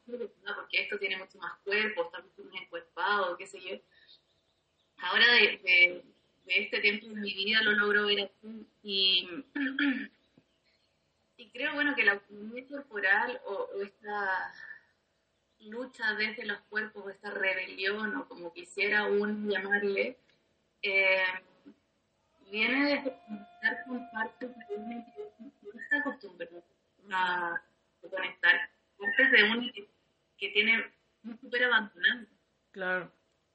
nada 0.44 0.56
porque 0.56 0.82
esto 0.82 0.98
tiene 1.00 1.18
mucho 1.18 1.38
más 1.38 1.58
cuerpo, 1.64 2.06
está 2.06 2.22
mucho 2.22 2.44
más 2.44 2.62
encuerpado, 2.62 3.38
qué 3.38 3.48
sé 3.48 3.60
yo. 3.62 3.78
Ahora 4.98 5.26
de, 5.34 5.42
de, 5.64 6.04
de 6.46 6.64
este 6.64 6.80
tiempo 6.80 7.08
de 7.08 7.16
mi 7.16 7.34
vida 7.34 7.62
lo 7.64 7.72
logro 7.72 8.06
ver 8.06 8.22
así 8.22 8.68
y 8.84 9.28
Y 11.42 11.50
creo, 11.50 11.74
bueno, 11.74 11.96
que 11.96 12.04
la 12.04 12.12
autonomía 12.12 12.68
corporal 12.68 13.42
o, 13.46 13.68
esta 13.82 14.54
lucha 15.62 16.14
desde 16.14 16.46
los 16.46 16.60
cuerpos, 16.70 17.04
o 17.04 17.10
esta 17.10 17.32
rebelión, 17.32 18.16
o 18.16 18.28
como 18.28 18.54
quisiera 18.54 19.08
uno 19.08 19.50
llamarle, 19.50 20.20
eh, 20.84 21.24
viene 22.52 22.90
de 22.90 23.02
conectar 23.02 23.86
con 23.88 24.12
partes 24.12 24.56
de 24.56 24.76
uno 24.76 25.04
que 25.16 25.68
no 25.74 25.82
está 25.82 25.98
acostumbrado 25.98 26.64
a, 27.12 27.60
conectar, 28.08 28.70
partes 29.00 29.32
de 29.32 29.44
uno 29.44 29.72
que, 30.38 30.50
tiene 30.52 30.92
un 31.24 31.40
súper 31.40 31.64
abandonado. 31.64 32.28
Claro. 32.70 33.12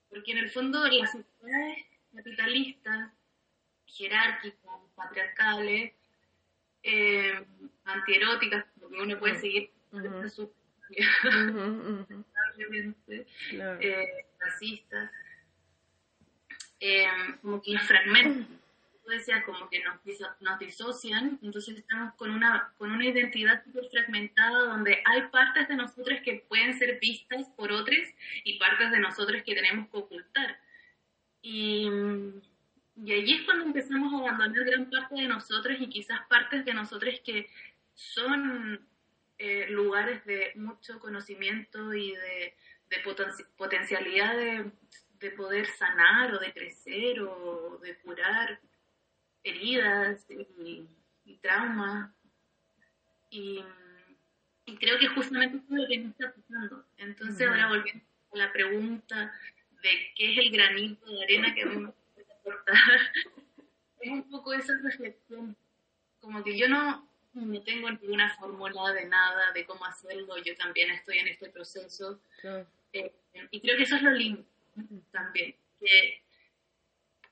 Porque 0.09 0.33
en 0.33 0.38
el 0.38 0.50
fondo 0.50 0.85
las 0.88 1.12
sociedades 1.12 1.87
capitalistas, 2.12 3.12
jerárquicas, 3.87 4.81
patriarcales, 4.97 5.93
eh, 6.83 7.47
antieróticas, 7.87 8.66
porque 8.81 9.00
uno 9.00 9.19
puede 9.19 9.37
seguir 9.37 9.71
uh 9.93 10.50
racistas, 14.38 15.11
eh, 16.78 17.07
como 17.43 17.61
que 17.61 17.78
fragmentan. 17.78 18.61
Como 19.45 19.71
que 19.71 19.85
nos, 19.85 20.00
nos, 20.40 20.59
disocian, 20.59 21.38
entonces 21.40 21.78
estamos 21.78 22.14
con 22.14 22.28
una, 22.33 22.73
con 22.76 22.90
una 22.90 23.05
identidad 23.07 23.62
súper 23.64 23.88
fragmentada 23.88 24.64
donde 24.64 25.00
hay 25.05 25.23
partes 25.28 25.69
de 25.69 25.76
nosotros 25.76 26.19
que 26.25 26.45
pueden 26.49 26.76
ser 26.76 26.99
vistas 26.99 27.49
por 27.57 27.71
otros 27.71 27.97
y 28.43 28.59
partes 28.59 28.90
de 28.90 28.99
nosotros 28.99 29.45
que 29.45 29.55
tenemos 29.55 29.88
que 29.90 29.97
ocultar. 29.97 30.59
Y 31.40 31.88
y 33.05 33.12
allí 33.12 33.35
es 33.35 33.43
cuando 33.43 33.64
empezamos 33.64 34.11
a 34.14 34.31
abandonar 34.31 34.64
gran 34.64 34.88
parte 34.88 35.16
de 35.16 35.28
nosotros 35.28 35.76
y 35.78 35.88
quizás 35.88 36.21
partes 36.28 36.64
de 36.64 36.73
nosotros 36.73 37.21
que 37.23 37.47
son 37.96 38.86
eh, 39.38 39.66
lugares 39.68 40.24
de 40.24 40.52
mucho 40.54 41.00
conocimiento 41.00 41.92
y 41.92 42.14
de, 42.14 42.54
potencialidad 43.56 44.36
de, 44.36 45.30
poder 45.32 45.66
sanar 45.66 46.32
o 46.34 46.38
de 46.38 46.52
crecer 46.52 47.20
o 47.20 47.78
de 47.82 47.96
curar 47.98 48.60
heridas 49.42 50.24
y, 50.30 50.86
traumas. 51.42 52.12
Y, 53.30 53.64
creo 54.78 54.98
que 54.98 55.08
justamente 55.08 55.56
eso 55.56 55.66
es 55.70 55.80
lo 55.80 55.88
que 55.88 55.98
nos 55.98 56.10
está 56.12 56.32
pasando. 56.32 56.86
Entonces, 56.98 57.48
ahora 57.48 57.68
volviendo 57.68 58.04
a 58.32 58.38
la 58.38 58.52
pregunta 58.52 59.34
de 59.82 59.90
qué 60.14 60.32
es 60.32 60.38
el 60.38 60.50
granito 60.52 61.06
de 61.06 61.22
arena 61.24 61.54
que 61.54 61.64
vamos 61.64 61.94
es 64.00 64.10
un 64.10 64.30
poco 64.30 64.52
esa 64.52 64.74
reflexión, 64.82 65.56
como 66.20 66.42
que 66.44 66.56
yo 66.56 66.68
no, 66.68 67.08
no 67.45 67.62
tengo 67.62 67.90
ninguna 67.90 68.35
fórmula 68.37 68.93
de 68.93 69.05
nada, 69.07 69.52
de 69.52 69.66
cómo 69.66 69.85
hacerlo, 69.85 70.37
yo 70.38 70.57
también 70.57 70.90
estoy 70.90 71.19
en 71.19 71.28
este 71.28 71.50
proceso. 71.50 72.21
Eh, 72.93 73.12
y 73.50 73.61
creo 73.61 73.76
que 73.76 73.83
eso 73.83 73.97
es 73.97 74.02
lo 74.02 74.12
lindo 74.12 74.45
también, 75.11 75.55
que, 75.81 76.23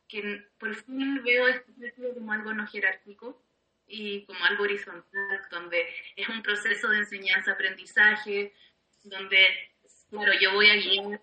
que 0.09 0.47
por 0.59 0.75
fin 0.75 1.23
veo 1.23 1.49
este 1.49 1.93
como 2.15 2.33
algo 2.33 2.53
no 2.53 2.67
jerárquico 2.67 3.43
y 3.87 4.25
como 4.25 4.45
algo 4.45 4.65
horizontal, 4.65 5.41
donde 5.51 5.85
es 6.17 6.29
un 6.29 6.43
proceso 6.43 6.89
de 6.89 6.99
enseñanza-aprendizaje, 6.99 8.53
donde, 9.05 9.47
claro, 10.11 10.33
yo 10.41 10.53
voy 10.53 10.69
a 10.71 10.77
guiar 10.77 11.21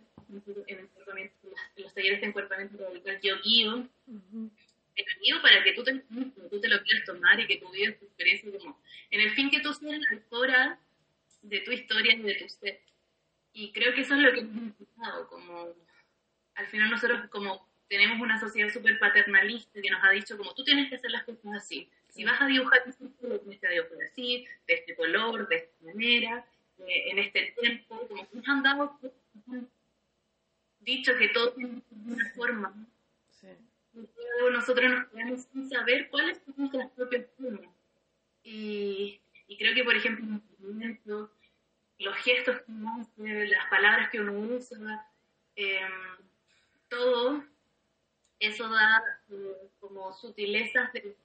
en 0.68 0.80
el 0.80 0.90
los 1.78 1.94
talleres 1.94 2.22
de 2.22 2.28
encuerpamiento 2.28 2.78
radical, 2.78 3.20
yo 3.22 3.36
guío, 3.42 3.88
guío 5.22 5.42
para 5.42 5.64
que 5.64 5.74
tú 5.74 5.84
te, 5.84 5.94
tú 6.50 6.60
te 6.60 6.68
lo 6.68 6.82
quieras 6.84 7.06
tomar 7.06 7.40
y 7.40 7.48
que 7.48 7.58
tú 7.58 7.70
vivas 7.72 7.98
tu 8.00 8.06
experiencia 8.06 8.52
como, 8.58 8.82
en 9.10 9.22
el 9.22 9.32
fin 9.32 9.50
que 9.50 9.60
tú 9.60 9.74
seas 9.74 10.00
la 10.00 10.10
autora 10.12 10.80
de 11.42 11.60
tu 11.62 11.72
historia 11.72 12.16
y 12.16 12.22
de 12.22 12.36
tu 12.36 12.50
ser. 12.50 12.82
Y 13.54 13.72
creo 13.72 13.94
que 13.94 14.02
eso 14.02 14.16
es 14.16 14.22
lo 14.22 14.34
que 14.34 14.40
hemos 14.40 14.64
empezado, 14.64 15.28
como, 15.28 15.74
al 16.56 16.68
final 16.68 16.90
nosotros 16.90 17.30
como 17.30 17.68
tenemos 17.88 18.22
una 18.22 18.40
sociedad 18.40 18.72
súper 18.72 18.98
paternalista 19.00 19.82
que 19.82 19.90
nos 19.90 20.02
ha 20.04 20.12
dicho 20.12 20.38
como 20.38 20.54
tú 20.54 20.64
tienes 20.64 20.90
que 20.90 20.96
hacer 20.96 21.12
las 21.12 21.26
cosas 21.26 21.56
así. 21.56 21.90
Si 22.10 22.24
vas 22.24 22.42
a 22.42 22.48
dibujar 22.48 22.84
círculo, 22.94 23.40
tienes 23.40 23.60
que 23.60 23.68
dibujar 23.68 24.04
así, 24.04 24.46
de 24.68 24.74
este 24.74 24.96
color, 24.96 25.48
de 25.48 25.56
esta 25.58 25.86
manera, 25.86 26.46
eh, 26.80 27.12
en 27.12 27.20
este 27.20 27.54
tiempo, 27.60 28.08
como 28.08 28.30
que 28.30 28.38
nos 28.38 28.48
han 28.48 28.64
dado 28.64 29.00
dicho 30.82 31.16
que 31.18 31.30
todo 31.30 31.54
tiene 31.54 31.82
una 32.06 32.30
forma. 32.32 32.74
Sí. 33.30 33.48
Nosotros 33.94 34.92
nos 34.92 35.08
quedamos 35.10 35.42
sin 35.52 35.70
saber 35.70 36.10
cuáles 36.10 36.42
son 36.44 36.54
nuestras 36.58 36.92
propias 36.92 37.26
formas. 37.38 37.74
Y, 38.44 39.22
y 39.48 39.58
creo 39.58 39.74
que, 39.76 39.84
por 39.84 39.96
ejemplo, 39.96 40.42
los 42.00 42.18
gestos 42.18 42.62
que 42.62 42.72
uno 42.72 43.02
hace, 43.02 43.48
las 43.48 43.70
palabras 43.70 44.10
que 44.10 44.20
uno 44.20 44.34
usa, 44.56 45.08
em, 45.56 46.18
todo 46.90 47.44
eso 48.40 48.70
da 48.70 49.04
eh, 49.30 49.70
como 49.80 50.12
sutilezas 50.14 50.92
de, 50.94 51.16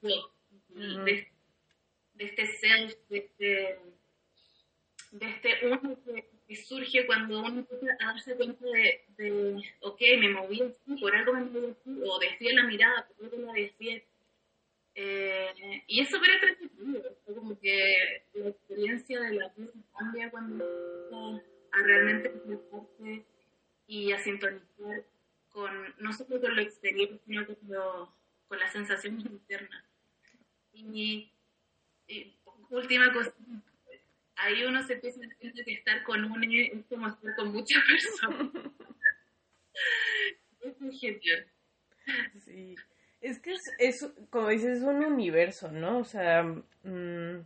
de, 0.70 1.28
este 2.18 2.46
self, 2.58 2.94
de 3.08 3.18
este, 3.18 3.80
de 5.12 5.30
este 5.30 5.66
uno 5.66 5.98
que 6.04 6.35
que 6.46 6.56
surge 6.56 7.06
cuando 7.06 7.40
uno 7.40 7.58
empieza 7.58 7.96
a 8.00 8.06
darse 8.06 8.36
cuenta 8.36 8.64
de, 8.64 9.04
de 9.16 9.62
ok, 9.80 10.00
me 10.18 10.28
moví 10.30 10.62
así, 10.62 11.00
por 11.00 11.14
algo 11.14 11.32
me 11.32 11.40
moví 11.40 11.66
así, 11.70 12.00
o 12.04 12.18
desvié 12.18 12.54
la 12.54 12.64
mirada, 12.64 13.08
por 13.08 13.26
algo 13.26 13.46
la 13.46 13.52
desvié. 13.52 14.06
Eh, 14.94 15.82
y 15.88 16.00
es 16.00 16.08
súper 16.08 16.30
entretenido, 16.30 17.16
como 17.26 17.58
que 17.60 18.24
la 18.34 18.48
experiencia 18.48 19.20
de 19.20 19.34
la 19.34 19.48
vida 19.48 19.70
cambia 19.98 20.30
cuando 20.30 21.42
a 21.72 21.82
realmente 21.82 22.32
conectarse 22.32 23.24
y 23.86 24.12
a 24.12 24.18
sintonizar 24.18 25.04
con, 25.50 25.94
no 25.98 26.12
solo 26.12 26.40
con 26.40 26.54
lo 26.54 26.62
exterior, 26.62 27.18
sino 27.26 27.46
con, 27.46 27.56
con 28.48 28.58
las 28.58 28.72
sensaciones 28.72 29.24
internas. 29.26 29.84
Y, 30.72 31.30
última 32.70 33.12
cosa, 33.12 33.32
ahí 34.36 34.64
uno 34.64 34.82
se 34.86 34.94
empieza 34.94 35.20
a 35.20 35.28
sentir 35.28 35.64
que 35.64 35.72
estar 35.72 36.02
con 36.02 36.24
un 36.24 36.44
es 36.44 36.84
como 36.88 37.08
estar 37.08 37.34
con 37.36 37.52
muchas 37.52 37.82
personas. 37.84 38.52
es 40.60 41.00
genial. 41.00 41.46
Sí. 42.44 42.74
Es 43.20 43.40
que 43.40 43.54
es, 43.78 44.12
como 44.30 44.48
dices, 44.48 44.78
es 44.78 44.82
un 44.82 45.04
universo, 45.04 45.70
¿no? 45.72 45.98
O 45.98 46.04
sea, 46.04 46.42
mmm, 46.42 47.40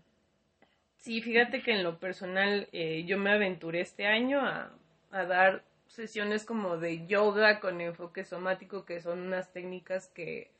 sí, 0.97 1.23
fíjate 1.23 1.62
que 1.62 1.73
en 1.73 1.85
lo 1.85 1.99
personal 1.99 2.68
eh, 2.73 3.04
yo 3.06 3.16
me 3.18 3.32
aventuré 3.32 3.80
este 3.80 4.06
año 4.06 4.40
a, 4.40 4.73
a 5.11 5.25
dar 5.25 5.64
sesiones 5.87 6.44
como 6.44 6.76
de 6.76 7.06
yoga 7.06 7.61
con 7.61 7.80
enfoque 7.80 8.25
somático, 8.25 8.85
que 8.85 9.00
son 9.00 9.20
unas 9.20 9.52
técnicas 9.52 10.09
que 10.09 10.50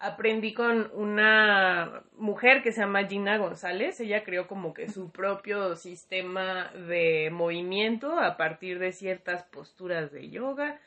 aprendí 0.00 0.54
con 0.54 0.90
una 0.94 2.02
mujer 2.16 2.62
que 2.62 2.72
se 2.72 2.80
llama 2.80 3.06
Gina 3.06 3.36
González. 3.36 4.00
Ella 4.00 4.24
creó 4.24 4.48
como 4.48 4.72
que 4.72 4.88
su 4.88 5.12
propio 5.12 5.76
sistema 5.76 6.72
de 6.72 7.30
movimiento 7.30 8.18
a 8.18 8.36
partir 8.36 8.78
de 8.78 8.92
ciertas 8.92 9.44
posturas 9.44 10.10
de 10.10 10.30
yoga 10.30 10.80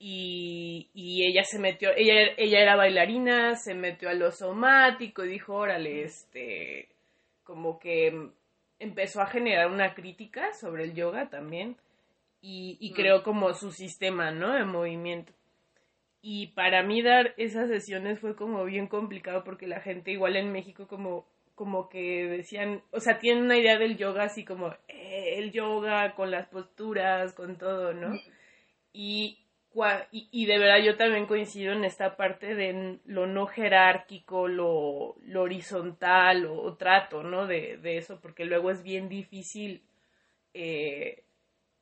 y, 0.00 0.90
y 0.92 1.24
ella 1.26 1.44
se 1.44 1.58
metió, 1.60 1.90
ella, 1.96 2.32
ella 2.36 2.60
era 2.60 2.76
bailarina, 2.76 3.54
se 3.54 3.74
metió 3.74 4.08
a 4.08 4.14
lo 4.14 4.32
somático 4.32 5.24
y 5.24 5.28
dijo, 5.28 5.54
órale, 5.54 6.02
este, 6.02 6.88
como 7.44 7.78
que 7.78 8.30
empezó 8.80 9.20
a 9.20 9.26
generar 9.26 9.70
una 9.70 9.94
crítica 9.94 10.52
sobre 10.60 10.84
el 10.84 10.94
yoga 10.94 11.30
también 11.30 11.76
y, 12.40 12.76
y 12.80 12.92
creó 12.92 13.22
como 13.22 13.52
su 13.54 13.70
sistema, 13.70 14.32
¿no? 14.32 14.52
De 14.52 14.64
movimiento. 14.64 15.32
Y 16.20 16.48
para 16.48 16.82
mí 16.82 17.02
dar 17.02 17.34
esas 17.36 17.68
sesiones 17.68 18.18
fue 18.20 18.34
como 18.36 18.64
bien 18.64 18.88
complicado 18.88 19.44
porque 19.44 19.66
la 19.66 19.80
gente 19.80 20.10
igual 20.10 20.36
en 20.36 20.52
México 20.52 20.86
como 20.88 21.26
como 21.58 21.88
que 21.88 22.28
decían, 22.28 22.82
o 22.92 23.00
sea, 23.00 23.18
tienen 23.18 23.42
una 23.42 23.58
idea 23.58 23.78
del 23.78 23.96
yoga 23.96 24.22
así 24.22 24.44
como 24.44 24.68
eh, 24.86 25.34
el 25.38 25.50
yoga 25.50 26.14
con 26.14 26.30
las 26.30 26.46
posturas, 26.46 27.32
con 27.32 27.58
todo, 27.58 27.92
¿no? 27.92 28.14
Y, 28.92 29.38
y, 30.12 30.46
de 30.46 30.58
verdad 30.58 30.78
yo 30.84 30.96
también 30.96 31.26
coincido 31.26 31.72
en 31.72 31.84
esta 31.84 32.16
parte 32.16 32.54
de 32.54 33.00
lo 33.06 33.26
no 33.26 33.46
jerárquico, 33.46 34.46
lo, 34.46 35.16
lo 35.22 35.42
horizontal 35.42 36.46
o, 36.46 36.74
trato, 36.76 37.24
¿no? 37.24 37.48
De, 37.48 37.76
de, 37.78 37.98
eso, 37.98 38.20
porque 38.20 38.44
luego 38.44 38.70
es 38.70 38.84
bien 38.84 39.08
difícil 39.08 39.82
eh, 40.54 41.24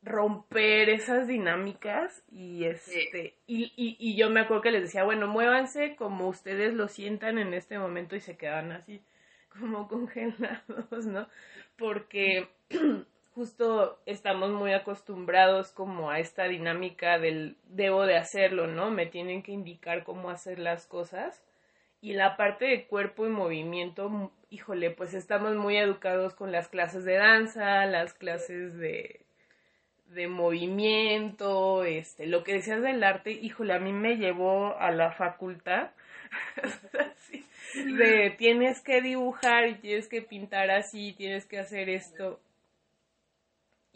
romper 0.07 0.89
esas 0.89 1.27
dinámicas 1.27 2.23
y 2.31 2.65
este 2.65 3.35
y, 3.45 3.71
y, 3.77 4.15
yo 4.15 4.29
me 4.29 4.41
acuerdo 4.41 4.63
que 4.63 4.71
les 4.71 4.83
decía, 4.83 5.03
bueno, 5.03 5.27
muévanse 5.27 5.95
como 5.95 6.27
ustedes 6.27 6.73
lo 6.73 6.87
sientan 6.87 7.37
en 7.37 7.53
este 7.53 7.77
momento 7.77 8.15
y 8.15 8.19
se 8.19 8.37
quedan 8.37 8.71
así 8.71 9.01
como 9.49 9.87
congelados, 9.87 11.05
¿no? 11.05 11.27
Porque 11.77 12.49
justo 13.35 13.99
estamos 14.05 14.51
muy 14.51 14.73
acostumbrados 14.73 15.71
como 15.71 16.09
a 16.09 16.19
esta 16.19 16.45
dinámica 16.45 17.19
del 17.19 17.57
debo 17.65 18.05
de 18.05 18.17
hacerlo, 18.17 18.67
¿no? 18.67 18.89
Me 18.89 19.05
tienen 19.05 19.43
que 19.43 19.51
indicar 19.51 20.03
cómo 20.03 20.29
hacer 20.29 20.59
las 20.59 20.87
cosas. 20.87 21.43
Y 22.01 22.13
la 22.13 22.37
parte 22.37 22.65
de 22.65 22.87
cuerpo 22.87 23.25
y 23.25 23.29
movimiento, 23.29 24.31
híjole, 24.49 24.91
pues 24.91 25.13
estamos 25.13 25.55
muy 25.55 25.77
educados 25.77 26.35
con 26.35 26.51
las 26.51 26.67
clases 26.67 27.05
de 27.05 27.15
danza, 27.15 27.85
las 27.85 28.13
clases 28.13 28.77
de, 28.77 29.26
de 30.09 30.27
movimiento, 30.27 31.83
este, 31.83 32.27
lo 32.27 32.43
que 32.43 32.53
decías 32.53 32.81
del 32.81 33.03
arte, 33.03 33.31
híjole, 33.31 33.73
a 33.73 33.79
mí 33.79 33.91
me 33.91 34.15
llevó 34.15 34.77
a 34.77 34.91
la 34.91 35.11
facultad 35.11 35.91
de 37.75 38.35
tienes 38.37 38.81
que 38.81 39.01
dibujar 39.01 39.67
y 39.67 39.75
tienes 39.75 40.07
que 40.07 40.21
pintar 40.21 40.71
así, 40.71 41.13
tienes 41.13 41.45
que 41.45 41.59
hacer 41.59 41.89
esto 41.89 42.39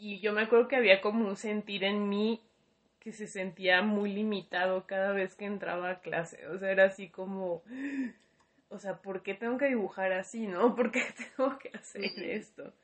y 0.04 0.18
yo 0.18 0.32
me 0.32 0.42
acuerdo 0.42 0.66
que 0.66 0.74
había 0.74 1.00
como 1.00 1.28
un 1.28 1.36
sentir 1.36 1.84
en 1.84 2.08
mí 2.08 2.40
que 2.98 3.12
se 3.12 3.28
sentía 3.28 3.82
muy 3.82 4.12
limitado 4.12 4.84
cada 4.84 5.12
vez 5.12 5.36
que 5.36 5.44
entraba 5.44 5.90
a 5.90 6.00
clase. 6.00 6.44
O 6.48 6.58
sea, 6.58 6.72
era 6.72 6.86
así 6.86 7.08
como, 7.08 7.62
o 8.68 8.78
sea, 8.80 9.00
¿por 9.00 9.22
qué 9.22 9.34
tengo 9.34 9.58
que 9.58 9.68
dibujar 9.68 10.12
así, 10.12 10.48
no? 10.48 10.74
¿Por 10.76 10.90
qué 10.90 11.02
tengo 11.36 11.56
que 11.56 11.68
hacer 11.68 12.10
esto? 12.18 12.74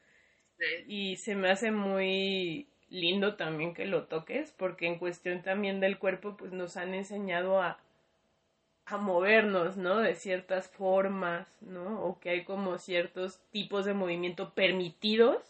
Y 0.86 1.16
se 1.16 1.34
me 1.34 1.50
hace 1.50 1.72
muy 1.72 2.68
lindo 2.90 3.36
también 3.36 3.74
que 3.74 3.86
lo 3.86 4.04
toques, 4.04 4.52
porque 4.52 4.86
en 4.86 4.98
cuestión 4.98 5.42
también 5.42 5.80
del 5.80 5.98
cuerpo, 5.98 6.36
pues 6.36 6.52
nos 6.52 6.76
han 6.76 6.94
enseñado 6.94 7.60
a, 7.60 7.78
a 8.86 8.96
movernos, 8.96 9.76
¿no? 9.76 9.98
De 9.98 10.14
ciertas 10.14 10.70
formas, 10.70 11.46
¿no? 11.60 12.02
O 12.02 12.18
que 12.18 12.30
hay 12.30 12.44
como 12.44 12.78
ciertos 12.78 13.40
tipos 13.50 13.84
de 13.84 13.94
movimiento 13.94 14.54
permitidos 14.54 15.42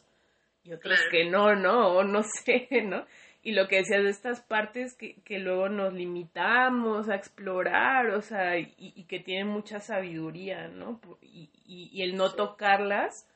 y 0.64 0.72
otros 0.72 0.98
que 1.10 1.24
no, 1.24 1.54
¿no? 1.54 1.88
O 1.88 2.04
no 2.04 2.22
sé, 2.44 2.68
¿no? 2.84 3.06
Y 3.42 3.52
lo 3.52 3.68
que 3.68 3.76
decías 3.76 4.02
de 4.02 4.10
estas 4.10 4.42
partes 4.42 4.96
que, 4.96 5.14
que 5.22 5.38
luego 5.38 5.68
nos 5.68 5.94
limitamos 5.94 7.08
a 7.08 7.14
explorar, 7.14 8.10
o 8.10 8.20
sea, 8.20 8.58
y, 8.58 9.04
que 9.04 9.20
tienen 9.20 9.46
mucha 9.46 9.78
sabiduría, 9.78 10.68
¿no? 10.68 11.00
Y, 11.22 11.50
y, 11.64 12.02
el 12.02 12.16
no 12.16 12.32
tocarlas 12.32 13.28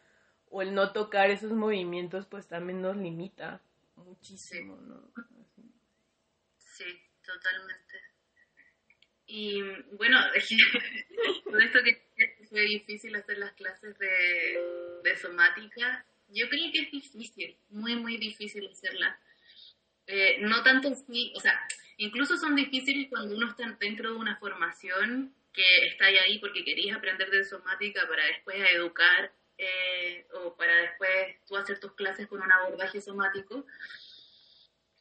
o 0.51 0.61
el 0.61 0.75
no 0.75 0.93
tocar 0.93 1.31
esos 1.31 1.53
movimientos, 1.53 2.27
pues 2.27 2.49
también 2.49 2.83
nos 2.83 2.97
limita 2.97 3.61
muchísimo, 4.05 4.77
¿no? 4.77 5.12
Sí, 6.59 6.85
totalmente. 7.25 8.01
Y 9.27 9.62
bueno, 9.97 10.19
con 11.45 11.61
esto 11.61 11.79
que 11.83 12.45
fue 12.49 12.61
difícil 12.62 13.15
hacer 13.17 13.38
las 13.38 13.53
clases 13.53 13.99
de, 13.99 15.01
de 15.03 15.17
somática, 15.17 16.05
yo 16.29 16.49
creo 16.49 16.73
que 16.73 16.81
es 16.81 16.91
difícil, 16.91 17.57
muy, 17.71 17.97
muy 17.97 18.17
difícil 18.17 18.69
hacerla. 18.69 19.19
Eh, 20.07 20.38
no 20.41 20.62
tanto 20.62 20.88
o 20.91 21.41
sea, 21.41 21.67
incluso 21.97 22.37
son 22.37 22.57
difíciles 22.57 23.09
cuando 23.09 23.37
uno 23.37 23.49
está 23.51 23.77
dentro 23.79 24.12
de 24.12 24.19
una 24.19 24.37
formación 24.37 25.35
que 25.53 25.87
está 25.87 26.07
ahí 26.07 26.38
porque 26.38 26.65
querías 26.65 26.97
aprender 26.97 27.31
de 27.31 27.45
somática 27.45 28.07
para 28.09 28.25
después 28.27 28.57
educar 28.75 29.33
eh, 29.62 30.27
o 30.33 30.57
para 30.57 30.75
después 30.83 31.37
tú 31.46 31.57
hacer 31.57 31.79
tus 31.79 31.92
clases 31.92 32.27
con 32.27 32.42
un 32.42 32.51
abordaje 32.51 33.01
somático. 33.01 33.64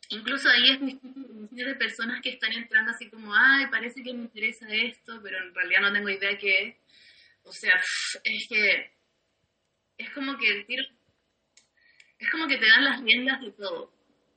Incluso 0.10 0.50
ahí 0.50 0.72
es 0.72 0.80
difícil 0.82 1.66
de 1.66 1.76
personas 1.76 2.22
que 2.22 2.30
están 2.30 2.52
entrando 2.54 2.92
así 2.92 3.10
como, 3.10 3.34
ay, 3.34 3.68
parece 3.72 4.04
que 4.04 4.14
me 4.14 4.24
interesa 4.24 4.68
esto, 4.70 5.20
pero 5.24 5.38
en 5.40 5.56
realidad 5.56 5.82
no 5.82 5.94
tengo 5.94 6.10
idea 6.10 6.38
qué 6.38 6.68
es. 6.68 6.76
O 7.44 7.52
sea, 7.52 7.74
es 8.24 8.48
que 8.48 8.92
es 9.98 10.10
como 10.12 10.38
que 10.38 10.48
el 10.48 10.66
tiro 10.66 10.84
es 12.22 12.30
como 12.30 12.48
que 12.48 12.58
te 12.58 12.68
dan 12.68 12.86
las 12.86 13.02
riendas 13.02 13.42
de 13.42 13.52
todo. 13.52 13.92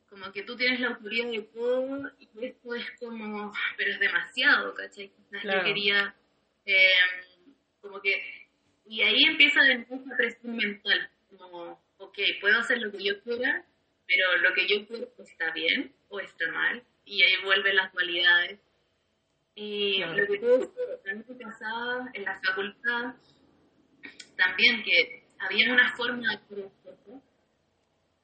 Como 0.08 0.32
que 0.32 0.42
tú 0.42 0.56
tienes 0.56 0.80
la 0.80 0.88
autoridad 0.88 1.30
de 1.30 1.42
todo 1.42 2.10
y 2.18 2.46
esto 2.46 2.74
es 2.74 2.90
como, 2.98 3.52
pero 3.76 3.90
es 3.90 4.00
demasiado, 4.00 4.74
¿cachai? 4.74 5.12
Yo 5.30 5.64
quería, 5.64 6.14
em, 6.64 7.54
como 7.82 8.00
que, 8.00 8.43
y 8.86 9.02
ahí 9.02 9.24
empieza 9.24 9.60
de 9.62 9.78
nuevo 9.78 10.04
la 10.06 10.16
presión 10.16 10.56
mental, 10.56 11.10
como, 11.38 11.80
ok, 11.98 12.18
puedo 12.40 12.58
hacer 12.58 12.78
lo 12.78 12.92
que 12.92 13.04
yo 13.04 13.20
quiera, 13.22 13.64
pero 14.06 14.36
lo 14.38 14.54
que 14.54 14.68
yo 14.68 14.86
quiero 14.86 15.08
está 15.18 15.52
bien 15.52 15.92
o 16.08 16.20
está 16.20 16.50
mal, 16.52 16.82
y 17.04 17.22
ahí 17.22 17.32
vuelven 17.44 17.76
las 17.76 17.92
dualidades. 17.92 18.60
Y 19.56 19.98
lo 19.98 20.26
que 20.26 20.38
tú 20.38 21.38
pasaba 21.38 22.10
en 22.12 22.24
la 22.24 22.40
facultad, 22.40 23.14
también 24.36 24.82
que 24.82 25.24
había 25.38 25.72
una 25.72 25.94
forma 25.96 26.28
de 26.28 26.36
hacer 26.36 26.70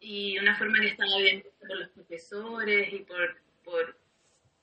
y 0.00 0.38
una 0.38 0.56
forma 0.56 0.80
que 0.80 0.88
estaba 0.88 1.16
bien 1.18 1.44
por 1.60 1.76
los 1.76 1.88
profesores 1.90 2.92
y 2.92 3.00
por, 3.00 3.36
por, 3.62 3.96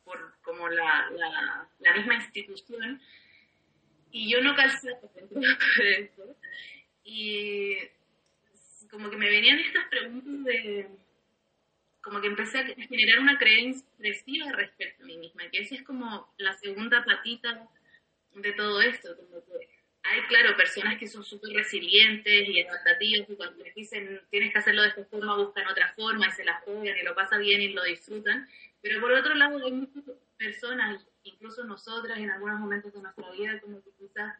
por 0.03 0.33
como 0.41 0.67
la, 0.67 1.09
la, 1.11 1.69
la, 1.79 1.93
misma 1.93 2.15
institución. 2.15 2.99
Y 4.11 4.31
yo 4.31 4.41
no 4.41 4.55
eso. 5.97 6.35
Y 7.03 7.75
como 8.89 9.09
que 9.09 9.17
me 9.17 9.29
venían 9.29 9.59
estas 9.59 9.87
preguntas 9.89 10.43
de 10.45 10.87
como 12.01 12.21
que 12.21 12.27
empecé 12.27 12.59
a 12.59 12.65
generar 12.65 13.19
una 13.19 13.37
creencia 13.37 13.85
expresiva 13.85 14.51
respecto 14.53 15.03
a 15.03 15.07
mí 15.07 15.17
misma, 15.17 15.49
que 15.51 15.59
esa 15.59 15.75
es 15.75 15.83
como 15.83 16.33
la 16.37 16.53
segunda 16.53 17.03
patita 17.03 17.67
de 18.33 18.53
todo 18.53 18.81
esto, 18.81 19.15
como 19.17 19.43
que 19.45 19.67
hay, 20.03 20.21
claro, 20.27 20.55
personas 20.55 20.97
que 20.97 21.07
son 21.07 21.23
súper 21.23 21.51
resilientes 21.53 22.47
y 22.47 22.61
adaptativas 22.61 23.29
y 23.29 23.35
cuando 23.35 23.61
les 23.63 23.75
dicen 23.75 24.21
tienes 24.29 24.53
que 24.53 24.59
hacerlo 24.59 24.83
de 24.83 24.89
esta 24.89 25.03
forma, 25.05 25.35
buscan 25.35 25.67
otra 25.67 25.93
forma 25.95 26.27
y 26.27 26.31
se 26.31 26.45
la 26.45 26.61
juegan 26.61 26.97
y 26.97 27.03
lo 27.03 27.13
pasan 27.13 27.41
bien 27.41 27.61
y 27.61 27.73
lo 27.73 27.83
disfrutan. 27.83 28.47
Pero 28.81 29.01
por 29.01 29.11
otro 29.11 29.33
lado, 29.35 29.65
hay 29.65 29.71
muchas 29.71 30.03
personas, 30.37 31.05
incluso 31.29 31.63
nosotras 31.63 32.17
en 32.17 32.31
algunos 32.31 32.59
momentos 32.59 32.93
de 32.93 33.01
nuestra 33.01 33.29
vida, 33.31 33.59
como 33.61 33.83
que 33.83 33.91
quizás 33.91 34.35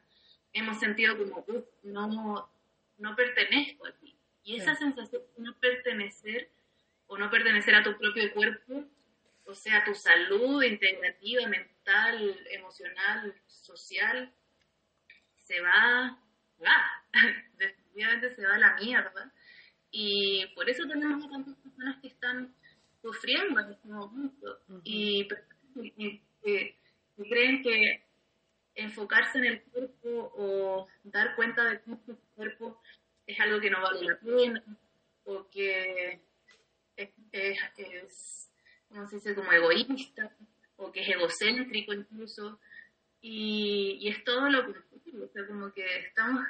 hemos 0.53 0.79
sentido 0.79 1.17
como, 1.17 1.45
no, 1.83 2.49
no 2.97 3.15
pertenezco 3.15 3.87
a 3.87 3.91
ti. 3.93 4.17
Y 4.43 4.57
esa 4.57 4.75
sensación 4.75 5.21
de 5.35 5.43
no 5.43 5.57
pertenecer 5.59 6.49
o 7.07 7.17
no 7.17 7.29
pertenecer 7.29 7.75
a 7.75 7.83
tu 7.83 7.97
propio 7.97 8.33
cuerpo 8.33 8.85
o 9.47 9.55
sea, 9.55 9.83
tu 9.85 9.95
salud 9.95 10.61
integrativa, 10.61 11.47
mental, 11.47 12.37
emocional, 12.51 13.33
social, 13.47 14.33
se 15.43 15.61
va, 15.61 16.19
va, 16.61 17.03
definitivamente 17.57 18.35
se 18.35 18.45
va 18.45 18.55
a 18.55 18.59
la 18.59 18.75
mierda. 18.75 19.33
Y 19.89 20.45
por 20.53 20.69
eso 20.69 20.85
tenemos 20.85 21.25
a 21.25 21.29
tantas 21.29 21.55
personas 21.55 21.97
que 22.01 22.09
están 22.09 22.53
sufriendo 23.01 23.61
en 23.61 23.71
este 23.71 23.87
momento. 23.87 24.59
Y, 24.83 25.27
creen 27.23 27.61
que 27.63 28.03
enfocarse 28.75 29.39
en 29.39 29.45
el 29.45 29.61
cuerpo 29.63 30.33
o 30.35 30.87
dar 31.03 31.35
cuenta 31.35 31.63
de 31.65 31.81
su 31.83 31.97
cuerpo 32.35 32.81
es 33.25 33.39
algo 33.39 33.59
que 33.59 33.69
no 33.69 33.81
vale 33.81 34.05
la 34.05 34.19
pena 34.19 34.63
o 35.25 35.49
que 35.49 36.21
es, 36.95 37.09
es, 37.31 37.59
se 39.09 39.15
dice? 39.15 39.35
Como 39.35 39.51
egoísta 39.51 40.31
o 40.77 40.91
que 40.91 41.01
es 41.01 41.09
egocéntrico 41.09 41.93
incluso. 41.93 42.59
Y, 43.21 43.97
y 43.99 44.09
es 44.09 44.23
todo 44.23 44.47
lo 44.49 44.63
contrario, 44.63 45.25
o 45.25 45.27
sea, 45.27 45.47
como 45.47 45.73
que 45.73 45.99
estamos 45.99 46.45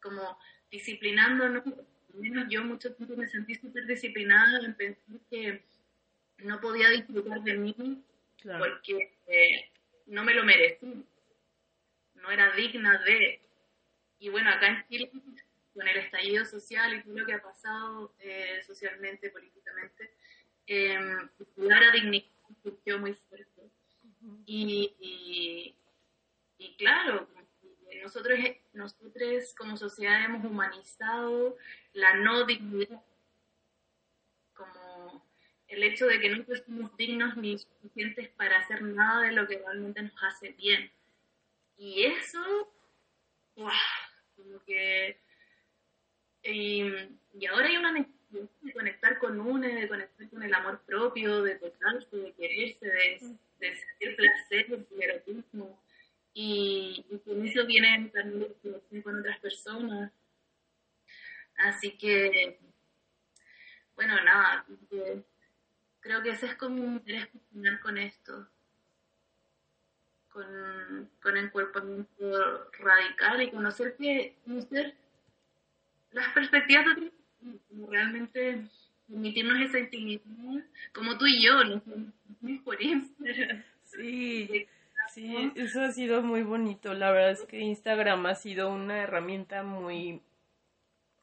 como 0.00 0.38
disciplinándonos 0.70 1.62
menos 2.14 2.46
yo 2.48 2.64
mucho 2.64 2.92
tiempo 2.94 3.16
me 3.16 3.28
sentí 3.28 3.54
súper 3.54 3.86
disciplinada 3.86 4.64
en 4.64 4.74
pensar 4.74 5.20
que 5.28 5.62
no 6.38 6.60
podía 6.60 6.88
disfrutar 6.88 7.42
de 7.42 7.54
mí 7.54 8.02
porque 8.42 9.18
eh, 9.26 9.70
no 10.06 10.24
me 10.24 10.34
lo 10.34 10.44
merecí, 10.44 11.04
no 12.14 12.30
era 12.30 12.52
digna 12.52 12.98
de. 13.02 13.40
Y 14.18 14.28
bueno, 14.28 14.50
acá 14.50 14.68
en 14.68 14.86
Chile, 14.88 15.10
con 15.74 15.88
el 15.88 15.96
estallido 15.96 16.44
social 16.44 16.94
y 16.94 17.02
todo 17.02 17.18
lo 17.18 17.26
que 17.26 17.34
ha 17.34 17.42
pasado 17.42 18.14
eh, 18.20 18.60
socialmente, 18.66 19.30
políticamente, 19.30 20.10
eh, 20.66 20.98
la 21.56 21.90
dignidad 21.92 22.26
surgió 22.62 22.98
muy 22.98 23.14
fuerte. 23.14 23.70
y, 24.46 24.94
y, 25.00 25.74
y 26.58 26.76
claro, 26.76 27.28
nosotros, 28.02 28.38
nosotros 28.72 29.54
como 29.56 29.76
sociedad 29.76 30.24
hemos 30.24 30.44
humanizado 30.44 31.56
la 31.92 32.14
no 32.14 32.44
dignidad, 32.44 33.00
el 35.70 35.82
hecho 35.82 36.06
de 36.06 36.20
que 36.20 36.28
no 36.28 36.44
somos 36.66 36.96
dignos 36.96 37.36
ni 37.36 37.58
suficientes 37.58 38.28
para 38.30 38.58
hacer 38.58 38.82
nada 38.82 39.22
de 39.22 39.32
lo 39.32 39.46
que 39.46 39.58
realmente 39.58 40.02
nos 40.02 40.22
hace 40.22 40.50
bien. 40.52 40.90
Y 41.78 42.04
eso, 42.04 42.72
como 43.54 43.70
que... 44.66 45.18
Y, 46.42 46.82
ahora 47.46 47.66
hay 47.66 47.76
una 47.76 47.92
necesidad 47.92 48.48
de 48.60 48.72
conectar 48.72 49.18
con 49.18 49.40
uno, 49.40 49.66
de 49.66 49.88
conectar 49.88 50.28
con 50.28 50.42
el 50.42 50.54
amor 50.54 50.80
propio, 50.84 51.42
de 51.42 51.56
tocarse, 51.56 52.16
de 52.16 52.32
quererse, 52.32 52.86
de, 52.86 53.36
de 53.58 53.76
sentir 53.76 54.16
placer, 54.16 54.86
de 54.88 55.04
erotismo 55.04 55.80
y, 56.32 57.04
con 57.24 57.46
eso 57.46 57.66
vienen 57.66 58.10
también 58.10 58.54
con 59.02 59.18
otras 59.18 59.38
personas. 59.40 60.12
Así 61.56 61.96
que, 61.98 62.58
bueno, 63.94 64.14
nada, 64.22 64.64
creo 66.00 66.22
que 66.22 66.30
ese 66.30 66.46
es 66.46 66.54
como 66.56 66.82
un 66.82 66.94
interés 66.94 67.26
personal 67.28 67.80
con 67.80 67.98
esto, 67.98 68.48
con, 70.30 71.10
con 71.22 71.36
encuerpamiento 71.36 72.70
radical 72.78 73.42
y 73.42 73.50
conocer 73.50 73.96
que, 73.96 74.36
conocer 74.44 74.94
las 76.12 76.28
perspectivas 76.32 76.96
de 76.96 77.12
realmente 77.88 78.64
permitirnos 79.08 79.60
esa 79.60 79.78
intimidad, 79.78 80.22
como 80.92 81.16
tú 81.18 81.26
y 81.26 81.44
yo, 81.44 81.64
¿no? 81.64 81.82
por 82.64 82.80
Instagram. 82.80 83.62
Sí. 83.84 84.66
Sí, 85.12 85.52
eso 85.56 85.82
ha 85.82 85.90
sido 85.90 86.22
muy 86.22 86.42
bonito. 86.42 86.94
La 86.94 87.10
verdad 87.10 87.32
es 87.32 87.42
que 87.42 87.58
Instagram 87.58 88.26
ha 88.26 88.36
sido 88.36 88.72
una 88.72 89.02
herramienta 89.02 89.64
muy 89.64 90.22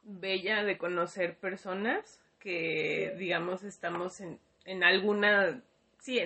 bella 0.03 0.65
de 0.65 0.77
conocer 0.77 1.37
personas 1.37 2.21
que, 2.39 3.15
digamos, 3.17 3.63
estamos 3.63 4.19
en, 4.19 4.39
en 4.67 4.83
alguna, 4.83 5.63
sí, 5.99 6.19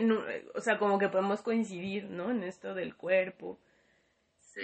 o 0.54 0.60
sea, 0.60 0.78
como 0.78 1.00
que 1.00 1.08
podemos 1.08 1.42
coincidir, 1.42 2.06
¿no? 2.06 2.32
En 2.32 2.44
esto 2.44 2.74
del 2.74 2.96
cuerpo. 2.96 3.60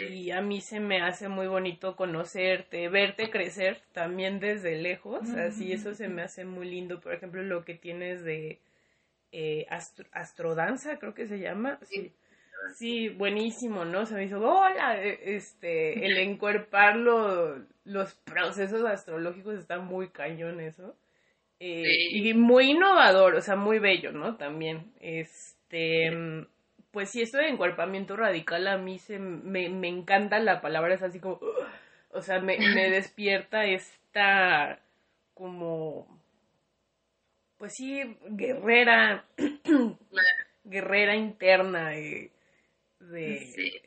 Y 0.09 0.31
a 0.31 0.41
mí 0.41 0.59
se 0.59 0.81
me 0.81 1.01
hace 1.01 1.29
muy 1.29 1.47
bonito 1.47 1.95
conocerte, 1.95 2.89
verte 2.89 3.29
crecer 3.29 3.81
también 3.93 4.41
desde 4.41 4.75
lejos, 4.75 5.29
así 5.29 5.71
eso 5.71 5.93
se 5.95 6.09
me 6.09 6.23
hace 6.23 6.43
muy 6.43 6.69
lindo. 6.69 6.99
Por 6.99 7.13
ejemplo, 7.13 7.41
lo 7.41 7.63
que 7.63 7.73
tienes 7.75 8.21
de 8.25 8.59
eh, 9.31 9.65
astrodanza, 10.11 10.99
creo 10.99 11.13
que 11.13 11.25
se 11.25 11.39
llama. 11.39 11.79
sí 11.83 12.13
Sí, 12.75 13.09
buenísimo, 13.09 13.85
¿no? 13.85 14.05
Se 14.05 14.15
me 14.15 14.25
hizo, 14.25 14.39
hola, 14.39 15.01
e, 15.01 15.35
este, 15.35 16.05
el 16.05 16.17
encuerpar 16.17 16.97
los 16.97 18.13
procesos 18.25 18.85
astrológicos 18.85 19.57
está 19.57 19.79
muy 19.79 20.09
cañón 20.09 20.59
eso. 20.59 20.95
Eh, 21.59 22.09
y 22.11 22.33
muy 22.35 22.71
innovador, 22.71 23.35
o 23.35 23.41
sea, 23.41 23.55
muy 23.55 23.79
bello, 23.79 24.11
¿no? 24.11 24.35
También, 24.37 24.91
este, 24.99 26.11
pues 26.91 27.09
sí, 27.09 27.21
esto 27.21 27.39
de 27.39 27.49
encuerpamiento 27.49 28.15
radical 28.15 28.67
a 28.67 28.77
mí 28.77 28.99
se, 28.99 29.17
me, 29.17 29.69
me 29.69 29.87
encanta 29.87 30.39
la 30.39 30.61
palabra, 30.61 30.93
es 30.93 31.01
así 31.01 31.19
como, 31.19 31.39
o 32.11 32.21
sea, 32.21 32.39
me, 32.39 32.57
me 32.59 32.89
despierta 32.91 33.65
esta 33.65 34.79
como, 35.33 36.07
pues 37.57 37.73
sí, 37.75 38.01
guerrera, 38.29 39.25
guerrera 40.63 41.15
interna, 41.15 41.95
eh, 41.95 42.31
de, 42.99 43.81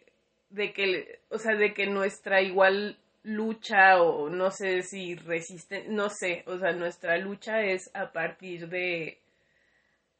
de 0.50 0.72
que, 0.72 1.20
o 1.28 1.38
sea, 1.38 1.54
de 1.54 1.72
que 1.72 1.86
nuestra 1.86 2.42
igual 2.42 2.96
lucha 3.22 4.02
o 4.02 4.30
no 4.30 4.50
sé 4.50 4.82
si 4.82 5.14
resiste, 5.16 5.86
no 5.88 6.10
sé, 6.10 6.44
o 6.46 6.58
sea, 6.58 6.72
nuestra 6.72 7.18
lucha 7.18 7.62
es 7.62 7.90
a 7.94 8.12
partir 8.12 8.68
de 8.68 9.20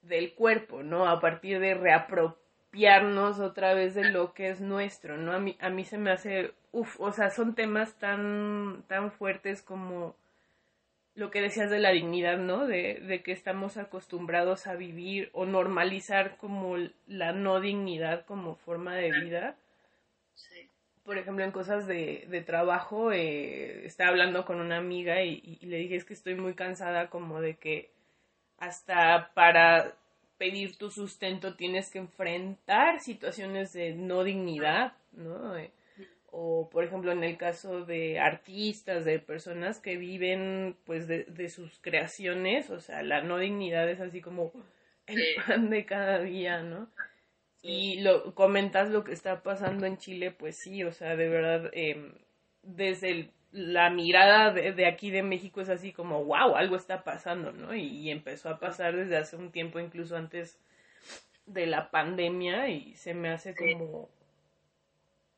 del 0.03 0.35
cuerpo, 0.35 0.83
¿no? 0.83 1.09
A 1.09 1.21
partir 1.21 1.61
de 1.61 1.75
reapropiarnos 1.75 3.39
otra 3.41 3.75
vez 3.75 3.95
de 3.95 4.11
lo 4.11 4.33
que 4.35 4.49
es 4.51 4.61
nuestro, 4.61 5.17
¿no? 5.19 5.33
A 5.33 5.39
mí, 5.39 5.57
a 5.61 5.71
mí 5.71 5.85
se 5.85 5.99
me 5.99 6.11
hace, 6.11 6.53
uff, 6.73 7.01
o 7.01 7.13
sea, 7.13 7.31
son 7.31 7.55
temas 7.55 7.95
tan, 7.99 8.83
tan 8.89 9.13
fuertes 9.13 9.63
como 9.63 10.17
lo 11.15 11.31
que 11.31 11.43
decías 11.43 11.71
de 11.71 11.81
la 11.81 11.91
dignidad, 11.91 12.39
¿no? 12.39 12.67
De, 12.67 12.95
de, 13.07 13.23
que 13.23 13.33
estamos 13.33 13.77
acostumbrados 13.77 14.67
a 14.67 14.75
vivir 14.75 15.31
o 15.33 15.45
normalizar 15.45 16.37
como 16.39 16.77
la 17.07 17.33
no 17.33 17.61
dignidad 17.61 18.25
como 18.25 18.57
forma 18.57 18.95
de 18.95 19.13
vida. 19.13 19.57
Sí. 20.35 20.70
Por 21.05 21.19
ejemplo, 21.19 21.45
en 21.45 21.51
cosas 21.51 21.87
de, 21.87 22.27
de 22.29 22.43
trabajo, 22.43 23.13
eh, 23.13 23.87
estaba 23.87 24.11
hablando 24.11 24.45
con 24.45 24.61
una 24.61 24.77
amiga 24.77 25.23
y, 25.23 25.59
y, 25.61 25.67
le 25.67 25.79
dije 25.79 25.97
es 25.97 26.05
que 26.05 26.15
estoy 26.15 26.35
muy 26.35 26.55
cansada 26.55 27.09
como 27.09 27.41
de 27.41 27.57
que 27.57 27.91
hasta 28.59 29.33
para 29.35 29.97
pedir 30.39 30.77
tu 30.77 30.91
sustento 30.91 31.55
tienes 31.57 31.91
que 31.91 31.99
enfrentar 31.99 33.01
situaciones 33.01 33.73
de 33.73 33.95
no 33.95 34.25
dignidad, 34.25 34.93
¿no? 35.13 35.57
Eh, 35.57 35.71
o 36.33 36.69
por 36.71 36.85
ejemplo 36.85 37.13
en 37.13 37.25
el 37.25 37.37
caso 37.37 37.85
de 37.85 38.21
artistas, 38.21 39.05
de 39.05 39.19
personas 39.19 39.81
que 39.81 39.97
viven 39.97 40.77
pues 40.85 41.09
de, 41.09 41.25
de 41.25 41.49
sus 41.49 41.79
creaciones, 41.81 42.71
o 42.71 42.81
sea, 42.81 43.03
la 43.03 43.23
no 43.23 43.39
dignidad 43.39 43.89
es 43.91 44.01
así 44.01 44.21
como 44.21 44.53
el 45.07 45.23
pan 45.47 45.71
de 45.71 45.85
cada 45.85 46.21
día, 46.21 46.63
¿no? 46.63 46.89
Y 47.63 48.01
lo 48.01 48.35
comentas 48.35 48.91
lo 48.91 49.05
que 49.05 49.13
está 49.13 49.43
pasando 49.43 49.87
en 49.87 49.99
Chile, 49.99 50.31
pues 50.31 50.57
sí, 50.57 50.83
o 50.85 50.93
sea, 50.93 51.17
de 51.17 51.29
verdad, 51.29 51.71
eh, 51.75 52.13
desde 52.63 53.31
la 53.53 53.91
mirada 53.91 54.53
de, 54.53 54.73
de, 54.73 54.87
aquí 54.87 55.11
de 55.11 55.23
México 55.23 55.61
es 55.61 55.69
así 55.69 55.93
como, 55.93 56.25
wow, 56.25 56.57
algo 56.57 56.77
está 56.77 57.05
pasando, 57.05 57.53
¿no? 57.53 57.75
Y, 57.75 58.11
empezó 58.11 58.49
a 58.49 58.59
pasar 58.61 58.97
desde 58.97 59.17
hace 59.17 59.37
un 59.37 59.51
tiempo, 59.53 59.79
incluso 59.79 60.17
antes 60.17 60.59
de 61.47 61.67
la 61.67 61.91
pandemia, 61.91 62.69
y 62.69 62.95
se 62.97 63.15
me 63.15 63.31
hace 63.31 63.55
como 63.55 64.09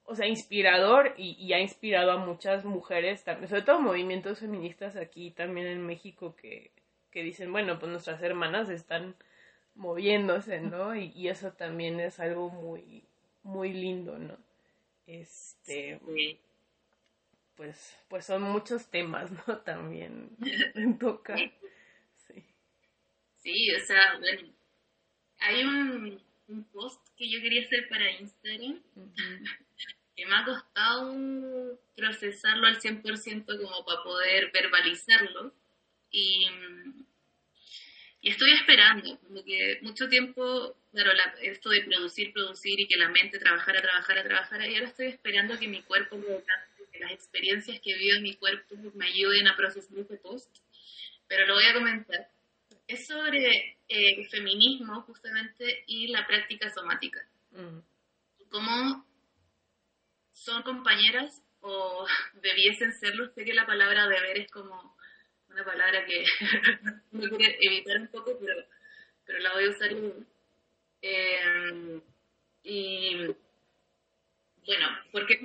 o 0.05 0.15
sea, 0.15 0.27
inspirador 0.27 1.15
y, 1.17 1.53
ha 1.53 1.61
inspirado 1.61 2.13
a 2.13 2.19
muchas 2.19 2.65
mujeres, 2.65 3.25
también, 3.25 3.49
sobre 3.49 3.63
todo 3.63 3.81
movimientos 3.81 4.41
feministas 4.41 4.97
aquí 4.97 5.31
también 5.31 5.67
en 5.67 5.87
México 5.87 6.37
que, 6.37 6.71
que 7.11 7.23
dicen, 7.23 7.53
bueno, 7.53 7.79
pues 7.79 7.91
nuestras 7.91 8.23
hermanas 8.23 8.69
están 8.69 9.15
moviéndose, 9.75 10.61
¿no? 10.61 10.95
Y, 10.95 11.29
eso 11.29 11.53
también 11.53 12.01
es 12.01 12.21
algo 12.21 12.51
muy, 12.51 13.05
muy 13.43 13.73
lindo, 13.73 14.19
¿no? 14.19 14.37
Este, 15.07 16.01
pues, 17.57 17.97
pues 18.09 18.25
son 18.25 18.43
muchos 18.43 18.91
temas, 18.91 19.31
¿no? 19.31 19.59
También 19.65 20.31
en 20.75 20.99
toca. 20.99 21.37
Sí. 21.37 22.45
Sí, 23.37 23.75
o 23.75 23.81
sea, 23.81 24.19
bueno, 24.19 24.49
hay 25.39 25.63
un, 25.65 26.23
un 26.49 26.65
post 26.65 27.01
que 27.17 27.29
yo 27.31 27.41
quería 27.41 27.63
hacer 27.63 27.89
para 27.89 28.11
Instagram 28.11 28.81
que 30.17 30.27
me 30.27 30.35
ha 30.35 30.45
costado 30.45 31.79
procesarlo 31.97 32.67
al 32.67 32.81
100% 32.81 33.47
como 33.47 33.85
para 33.85 34.03
poder 34.03 34.51
verbalizarlo. 34.53 35.53
Y, 36.11 36.47
y 38.25 38.31
estoy 38.31 38.53
esperando, 38.53 39.19
porque 39.29 39.81
mucho 39.83 40.09
tiempo, 40.09 40.77
claro, 40.93 41.11
esto 41.43 41.71
de 41.71 41.83
producir, 41.83 42.33
producir 42.33 42.79
y 42.79 42.87
que 42.87 42.97
la 42.97 43.09
mente 43.09 43.41
trabajara, 43.41 43.83
trabajara, 43.83 44.23
trabajara, 44.23 44.69
y 44.69 44.75
ahora 44.75 44.87
estoy 44.87 45.09
esperando 45.09 45.59
que 45.59 45.67
mi 45.67 45.83
cuerpo, 45.83 46.21
que 46.93 47.01
las 47.01 47.11
experiencias 47.11 47.81
que 47.81 47.95
vivo 47.95 48.17
en 48.17 48.23
mi 48.23 48.37
cuerpo 48.37 48.77
me 48.95 49.07
ayuden 49.07 49.49
a 49.49 49.57
procesar 49.57 49.99
este 49.99 50.19
post, 50.19 50.57
pero 51.27 51.49
lo 51.49 51.55
voy 51.55 51.65
a 51.65 51.75
comentar. 51.75 52.29
Es 52.87 53.09
sobre 53.09 53.77
eh, 53.89 54.29
feminismo 54.31 55.03
justamente 55.03 55.83
y 55.89 56.07
la 56.07 56.25
práctica 56.25 56.71
somática. 56.71 57.27
Mm. 57.51 57.81
Cómo 58.51 59.05
son 60.33 60.63
compañeras 60.63 61.43
o 61.61 62.07
debiesen 62.41 62.93
serlo. 62.93 63.33
Sé 63.35 63.45
que 63.45 63.53
la 63.53 63.67
palabra 63.67 64.07
deber 64.07 64.39
es 64.39 64.51
como 64.53 64.97
una 65.53 65.65
palabra 65.65 66.05
que 66.07 66.25
me 67.13 67.29
quiere 67.31 67.59
evitar 67.61 68.01
un 68.01 68.09
poco, 68.09 68.39
pero, 68.39 68.65
pero 69.25 69.39
la 69.39 69.53
voy 69.53 69.65
a 69.65 69.71
usar. 69.71 69.91
Eh, 71.03 72.01
y 72.65 73.17
bueno, 74.67 74.89
porque 75.11 75.41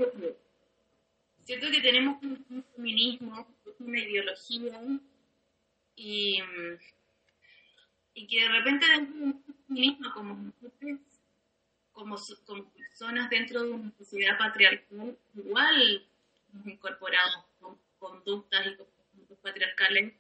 siento 1.43 1.71
que 1.71 1.81
tenemos 1.81 2.21
un, 2.21 2.63
feminismo, 2.75 3.47
una 3.79 3.99
ideología 3.99 4.79
y, 5.95 6.39
y 8.13 8.27
que 8.27 8.41
de 8.41 8.49
repente 8.49 8.85
un 8.99 9.43
feminismo 9.67 10.13
como 10.13 10.53
como, 11.97 12.15
como 12.45 12.71
personas 12.73 13.29
dentro 13.31 13.63
de 13.63 13.71
una 13.71 13.91
sociedad 13.97 14.37
patriarcal 14.37 15.17
igual 15.33 16.07
incorporamos 16.65 17.45
conductas 17.97 18.67
y 18.67 18.75
patriarcales, 19.47 20.13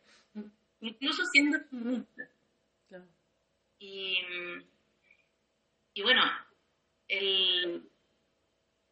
incluso 0.81 1.23
siendo 1.25 1.59
feministas. 1.69 2.29
Y, 3.79 4.17
y 5.93 6.01
bueno, 6.01 6.23
el, 7.07 7.83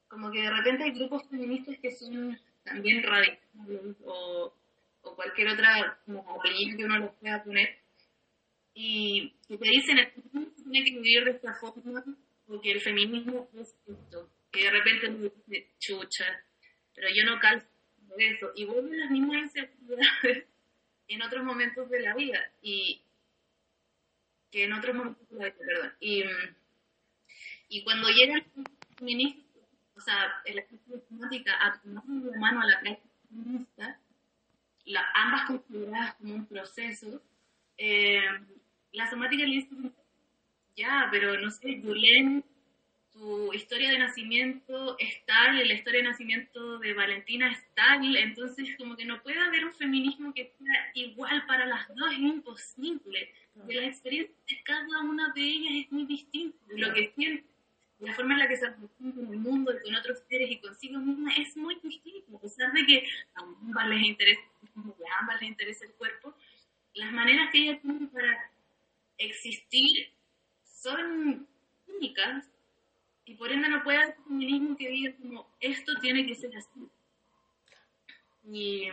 como 0.07 0.31
que 0.31 0.41
de 0.41 0.49
repente 0.49 0.83
hay 0.83 0.91
grupos 0.91 1.27
feministas 1.29 1.77
que 1.81 1.91
son 1.91 2.39
también 2.63 3.03
radicales 3.03 3.95
o, 4.05 4.53
o 5.01 5.15
cualquier 5.15 5.49
otra 5.49 5.99
como 6.05 6.41
que 6.41 6.83
uno 6.83 6.99
los 6.99 7.11
pueda 7.15 7.43
poner 7.43 7.79
y 8.73 9.33
que 9.47 9.57
te 9.57 9.69
dicen 9.69 9.97
que 9.97 10.21
tiene 10.63 10.85
que 10.85 10.99
vivir 10.99 11.25
de 11.25 11.31
esta 11.31 11.53
forma 11.55 12.03
porque 12.47 12.71
el 12.71 12.81
feminismo 12.81 13.49
es 13.53 13.75
esto 13.87 14.29
que 14.51 14.63
de 14.63 14.71
repente 14.71 15.09
me 15.09 15.29
dice 15.29 15.71
chucha 15.79 16.25
pero 16.93 17.07
yo 17.13 17.23
no 17.25 17.39
calzo 17.39 17.67
eso 18.17 18.51
y 18.55 18.65
vuelven 18.65 18.99
las 18.99 19.11
mismas 19.11 19.43
inseguridades 19.43 20.45
en 21.07 21.21
otros 21.21 21.43
momentos 21.43 21.89
de 21.89 21.99
la 22.01 22.15
vida 22.15 22.39
y 22.61 23.01
que 24.51 24.63
en 24.63 24.73
otros 24.73 24.95
momentos 24.95 25.29
de 25.29 25.37
la 25.37 25.45
vida, 25.45 25.57
perdón. 25.57 25.93
Y, 25.99 26.23
y 27.69 27.83
cuando 27.83 28.07
llega 28.09 28.35
el 28.35 28.45
feminismo, 28.97 29.43
o 29.95 30.01
sea, 30.01 30.41
el 30.45 30.55
de 30.55 30.97
temática 31.09 31.53
a 31.61 31.81
tomar 31.81 32.03
la 32.07 32.39
mano 32.39 32.61
a 32.61 32.65
la 32.65 32.79
práctica 32.79 33.09
feminista, 33.29 33.99
la, 34.85 35.05
ambas 35.13 35.45
consideradas 35.47 36.15
como 36.15 36.35
un 36.35 36.45
proceso, 36.45 37.21
eh, 37.77 38.21
la 38.91 39.09
somática 39.09 39.43
le 39.43 39.55
dice, 39.55 39.75
ya, 40.75 41.07
pero 41.11 41.39
no 41.39 41.49
sé, 41.49 41.81
Julián 41.81 42.43
tu 43.15 43.53
historia 43.53 43.91
de 43.91 43.99
nacimiento 43.99 44.97
es 44.99 45.25
tal, 45.25 45.55
la 45.55 45.73
historia 45.73 46.01
de 46.01 46.09
nacimiento 46.09 46.79
de 46.79 46.93
Valentina 46.93 47.49
es 47.49 47.63
tal, 47.73 48.15
entonces 48.17 48.75
como 48.77 48.97
que 48.97 49.05
no 49.05 49.23
puede 49.23 49.39
haber 49.39 49.65
un 49.65 49.73
feminismo 49.73 50.33
que 50.33 50.53
sea 50.57 50.91
igual 50.93 51.45
para 51.45 51.65
las 51.65 51.87
dos, 51.95 52.11
es 52.11 52.19
imposible. 52.19 53.31
la 53.55 53.85
experiencia 53.85 54.35
de 54.49 54.63
cada 54.63 54.99
una 54.99 55.31
de 55.33 55.41
ellas 55.41 55.85
es 55.85 55.91
muy 55.91 56.05
distinta. 56.05 56.57
Lo 56.69 56.93
que 56.93 57.13
siente, 57.15 57.45
la 57.99 58.13
forma 58.13 58.33
en 58.33 58.39
la 58.39 58.47
que 58.49 58.57
se 58.57 58.65
relaciona 58.65 59.15
con 59.15 59.33
el 59.33 59.39
mundo 59.39 59.73
y 59.73 59.83
con 59.83 59.95
otros 59.95 60.19
seres 60.29 60.51
y 60.51 60.59
consigo 60.59 60.99
misma 60.99 61.33
es 61.35 61.55
muy 61.55 61.79
distinto. 61.81 62.35
A 62.35 62.41
pesar 62.41 62.73
de 62.73 62.85
que 62.85 63.07
a 63.35 63.41
ambas 63.43 63.87
les 63.87 64.03
interesa, 64.03 64.41
a 64.75 65.19
ambas 65.21 65.39
les 65.39 65.49
interesa 65.51 65.85
el 65.85 65.91
cuerpo, 65.93 66.35
las 66.93 67.13
maneras 67.13 67.49
que 67.51 67.59
ellas 67.59 67.81
tienen 67.81 68.09
para 68.09 68.51
existir 69.17 70.09
son 70.65 71.47
únicas 71.87 72.45
y 73.25 73.35
por 73.35 73.51
ende 73.51 73.67
no 73.69 73.83
puede 73.83 73.97
haber 73.97 74.15
feminismo 74.27 74.77
que 74.77 74.89
diga 74.89 75.13
como 75.17 75.49
esto 75.59 75.99
tiene 75.99 76.25
que 76.27 76.35
ser 76.35 76.55
así. 76.55 76.87
Y, 78.47 78.87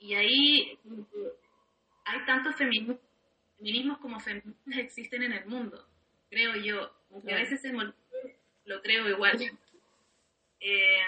y 0.00 0.14
ahí 0.14 0.78
hay 2.04 2.24
tantos 2.26 2.56
feminismos, 2.56 2.96
feminismos 3.58 3.98
como 3.98 4.18
feministas 4.18 4.78
existen 4.78 5.22
en 5.22 5.32
el 5.32 5.46
mundo, 5.46 5.86
creo 6.28 6.56
yo. 6.56 6.92
Aunque 7.12 7.32
a 7.32 7.38
veces 7.38 7.60
se 7.60 7.72
lo 7.72 8.82
creo 8.82 9.08
igual. 9.08 9.40
Eh, 10.60 10.98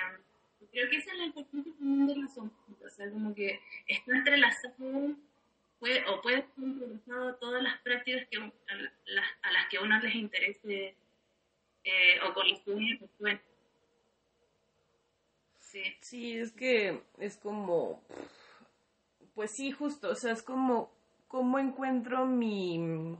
creo 0.70 0.88
que 0.88 0.96
esa 0.96 1.12
es 1.12 1.18
la 1.18 1.24
importancia 1.26 1.72
de 1.80 2.16
la 2.16 2.28
sombra, 2.28 2.56
o 2.84 2.90
sea, 2.90 3.10
como 3.10 3.34
que 3.34 3.60
está 3.86 4.16
entrelazado 4.16 5.16
puede, 5.78 6.06
o 6.06 6.22
puede 6.22 6.38
estar 6.38 6.64
entrelazado 6.64 7.34
todas 7.36 7.62
las 7.62 7.78
prácticas 7.80 8.26
que, 8.30 8.38
a, 8.38 8.74
las, 9.06 9.26
a 9.42 9.52
las 9.52 9.68
que 9.68 9.76
a 9.76 9.82
uno 9.82 9.98
les 10.00 10.14
interese 10.14 10.94
eh, 11.84 12.20
o 12.28 12.32
con 12.34 12.46
pues 13.18 13.40
Sí. 15.58 15.82
sí, 16.02 16.36
es 16.36 16.52
que 16.52 17.00
es 17.18 17.38
como, 17.38 18.02
pues 19.34 19.52
sí, 19.56 19.70
justo, 19.72 20.10
o 20.10 20.14
sea, 20.14 20.32
es 20.32 20.42
como, 20.42 20.90
cómo 21.28 21.58
encuentro 21.58 22.26
mi, 22.26 23.16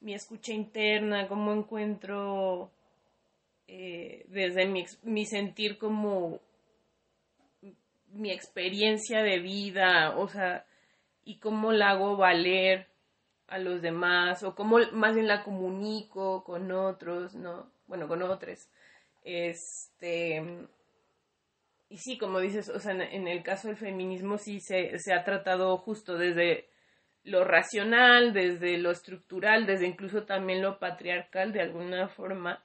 mi 0.00 0.14
escucha 0.14 0.52
interna, 0.52 1.26
cómo 1.26 1.54
encuentro 1.54 2.70
eh, 3.66 4.26
desde 4.28 4.66
mi, 4.66 4.84
mi 5.04 5.24
sentir 5.24 5.78
como 5.78 6.38
mi 8.12 8.30
experiencia 8.30 9.22
de 9.22 9.38
vida, 9.38 10.16
o 10.18 10.28
sea, 10.28 10.66
y 11.24 11.38
cómo 11.38 11.72
la 11.72 11.90
hago 11.90 12.16
valer 12.16 12.88
a 13.54 13.58
los 13.58 13.82
demás 13.82 14.42
o 14.42 14.56
cómo 14.56 14.78
más 14.92 15.14
bien 15.14 15.28
la 15.28 15.44
comunico 15.44 16.42
con 16.42 16.72
otros, 16.72 17.36
¿no? 17.36 17.70
Bueno, 17.86 18.08
con 18.08 18.20
otros. 18.22 18.68
Este, 19.22 20.42
y 21.88 21.98
sí, 21.98 22.18
como 22.18 22.40
dices, 22.40 22.68
o 22.68 22.80
sea, 22.80 22.92
en, 22.92 23.28
el 23.28 23.44
caso 23.44 23.68
del 23.68 23.76
feminismo 23.76 24.38
sí 24.38 24.58
se, 24.58 24.98
se, 24.98 25.12
ha 25.14 25.22
tratado 25.22 25.76
justo 25.78 26.18
desde 26.18 26.68
lo 27.22 27.44
racional, 27.44 28.32
desde 28.32 28.76
lo 28.78 28.90
estructural, 28.90 29.66
desde 29.66 29.86
incluso 29.86 30.24
también 30.24 30.60
lo 30.60 30.80
patriarcal 30.80 31.52
de 31.52 31.60
alguna 31.60 32.08
forma. 32.08 32.64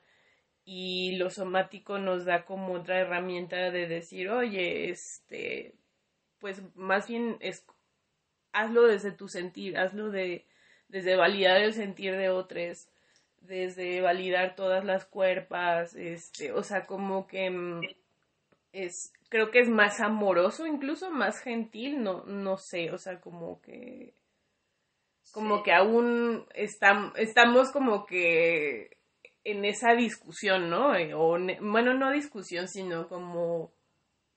Y 0.66 1.18
lo 1.18 1.30
somático 1.30 2.00
nos 2.00 2.26
da 2.26 2.46
como 2.46 2.74
otra 2.74 3.00
herramienta 3.00 3.70
de 3.70 3.88
decir, 3.88 4.30
oye, 4.30 4.90
este, 4.90 5.76
pues 6.40 6.64
más 6.76 7.08
bien 7.08 7.38
es, 7.42 7.64
hazlo 8.54 8.88
desde 8.88 9.12
tu 9.12 9.28
sentir, 9.28 9.78
hazlo 9.78 10.10
de, 10.10 10.49
desde 10.90 11.16
validar 11.16 11.62
el 11.62 11.74
sentir 11.74 12.16
de 12.18 12.30
otros, 12.30 12.90
desde 13.42 14.02
validar 14.02 14.56
todas 14.56 14.84
las 14.84 15.06
cuerpas, 15.06 15.96
este, 15.96 16.52
o 16.52 16.64
sea, 16.64 16.86
como 16.86 17.28
que 17.28 17.50
mm, 17.50 17.82
es, 18.74 19.14
creo 19.30 19.52
que 19.52 19.60
es 19.60 19.70
más 19.70 20.02
amoroso, 20.02 20.68
incluso 20.68 21.10
más 21.12 21.40
gentil, 21.40 22.04
no, 22.04 22.24
no 22.26 22.58
sé, 22.58 22.92
o 22.92 22.98
sea, 22.98 23.22
como 23.22 23.62
que, 23.62 24.14
como 25.32 25.64
que 25.64 25.74
aún 25.74 26.46
estamos 26.56 27.72
como 27.72 28.06
que 28.06 28.98
en 29.44 29.66
esa 29.66 29.94
discusión, 29.94 30.70
¿no? 30.70 30.96
Eh, 30.96 31.14
o, 31.14 31.38
bueno, 31.62 31.94
no 31.94 32.12
discusión, 32.12 32.68
sino 32.68 33.08
como 33.08 33.72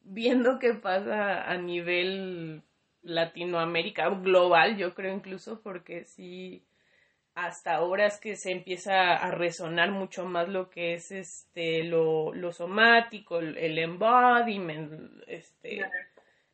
viendo 0.00 0.58
qué 0.58 0.74
pasa 0.74 1.42
a 1.50 1.56
nivel 1.56 2.62
Latinoamérica, 3.02 4.08
global, 4.10 4.76
yo 4.76 4.94
creo 4.94 5.14
incluso, 5.14 5.60
porque 5.62 6.04
sí, 6.04 6.62
hasta 7.34 7.74
ahora 7.74 8.06
es 8.06 8.18
que 8.20 8.36
se 8.36 8.52
empieza 8.52 9.14
a 9.14 9.30
resonar 9.30 9.90
mucho 9.90 10.24
más 10.24 10.48
lo 10.48 10.70
que 10.70 10.94
es 10.94 11.10
este 11.10 11.84
lo, 11.84 12.34
lo 12.34 12.52
somático, 12.52 13.38
el 13.38 13.78
embodiment, 13.78 15.22
este 15.26 15.82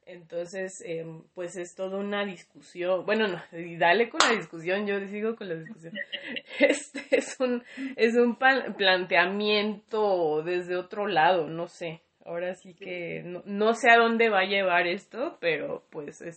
entonces 0.08 0.82
em, 0.86 1.22
pues 1.34 1.56
es 1.56 1.74
toda 1.74 1.98
una 1.98 2.24
discusión, 2.24 3.04
bueno 3.04 3.28
no, 3.28 3.42
y 3.58 3.76
dale 3.76 4.08
con 4.08 4.20
la 4.26 4.34
discusión, 4.34 4.86
yo 4.86 4.98
sigo 5.06 5.36
con 5.36 5.48
la 5.48 5.56
discusión. 5.56 5.92
Este 6.58 7.04
es 7.10 7.38
un 7.40 7.62
es 7.96 8.16
un 8.16 8.36
planteamiento 8.36 10.42
desde 10.42 10.76
otro 10.76 11.06
lado, 11.06 11.46
no 11.46 11.68
sé. 11.68 12.00
Ahora 12.24 12.54
sí 12.54 12.74
que 12.74 13.22
no, 13.24 13.42
no 13.46 13.74
sé 13.74 13.90
a 13.90 13.96
dónde 13.96 14.28
va 14.28 14.40
a 14.40 14.44
llevar 14.44 14.86
esto, 14.86 15.38
pero 15.40 15.84
pues 15.90 16.20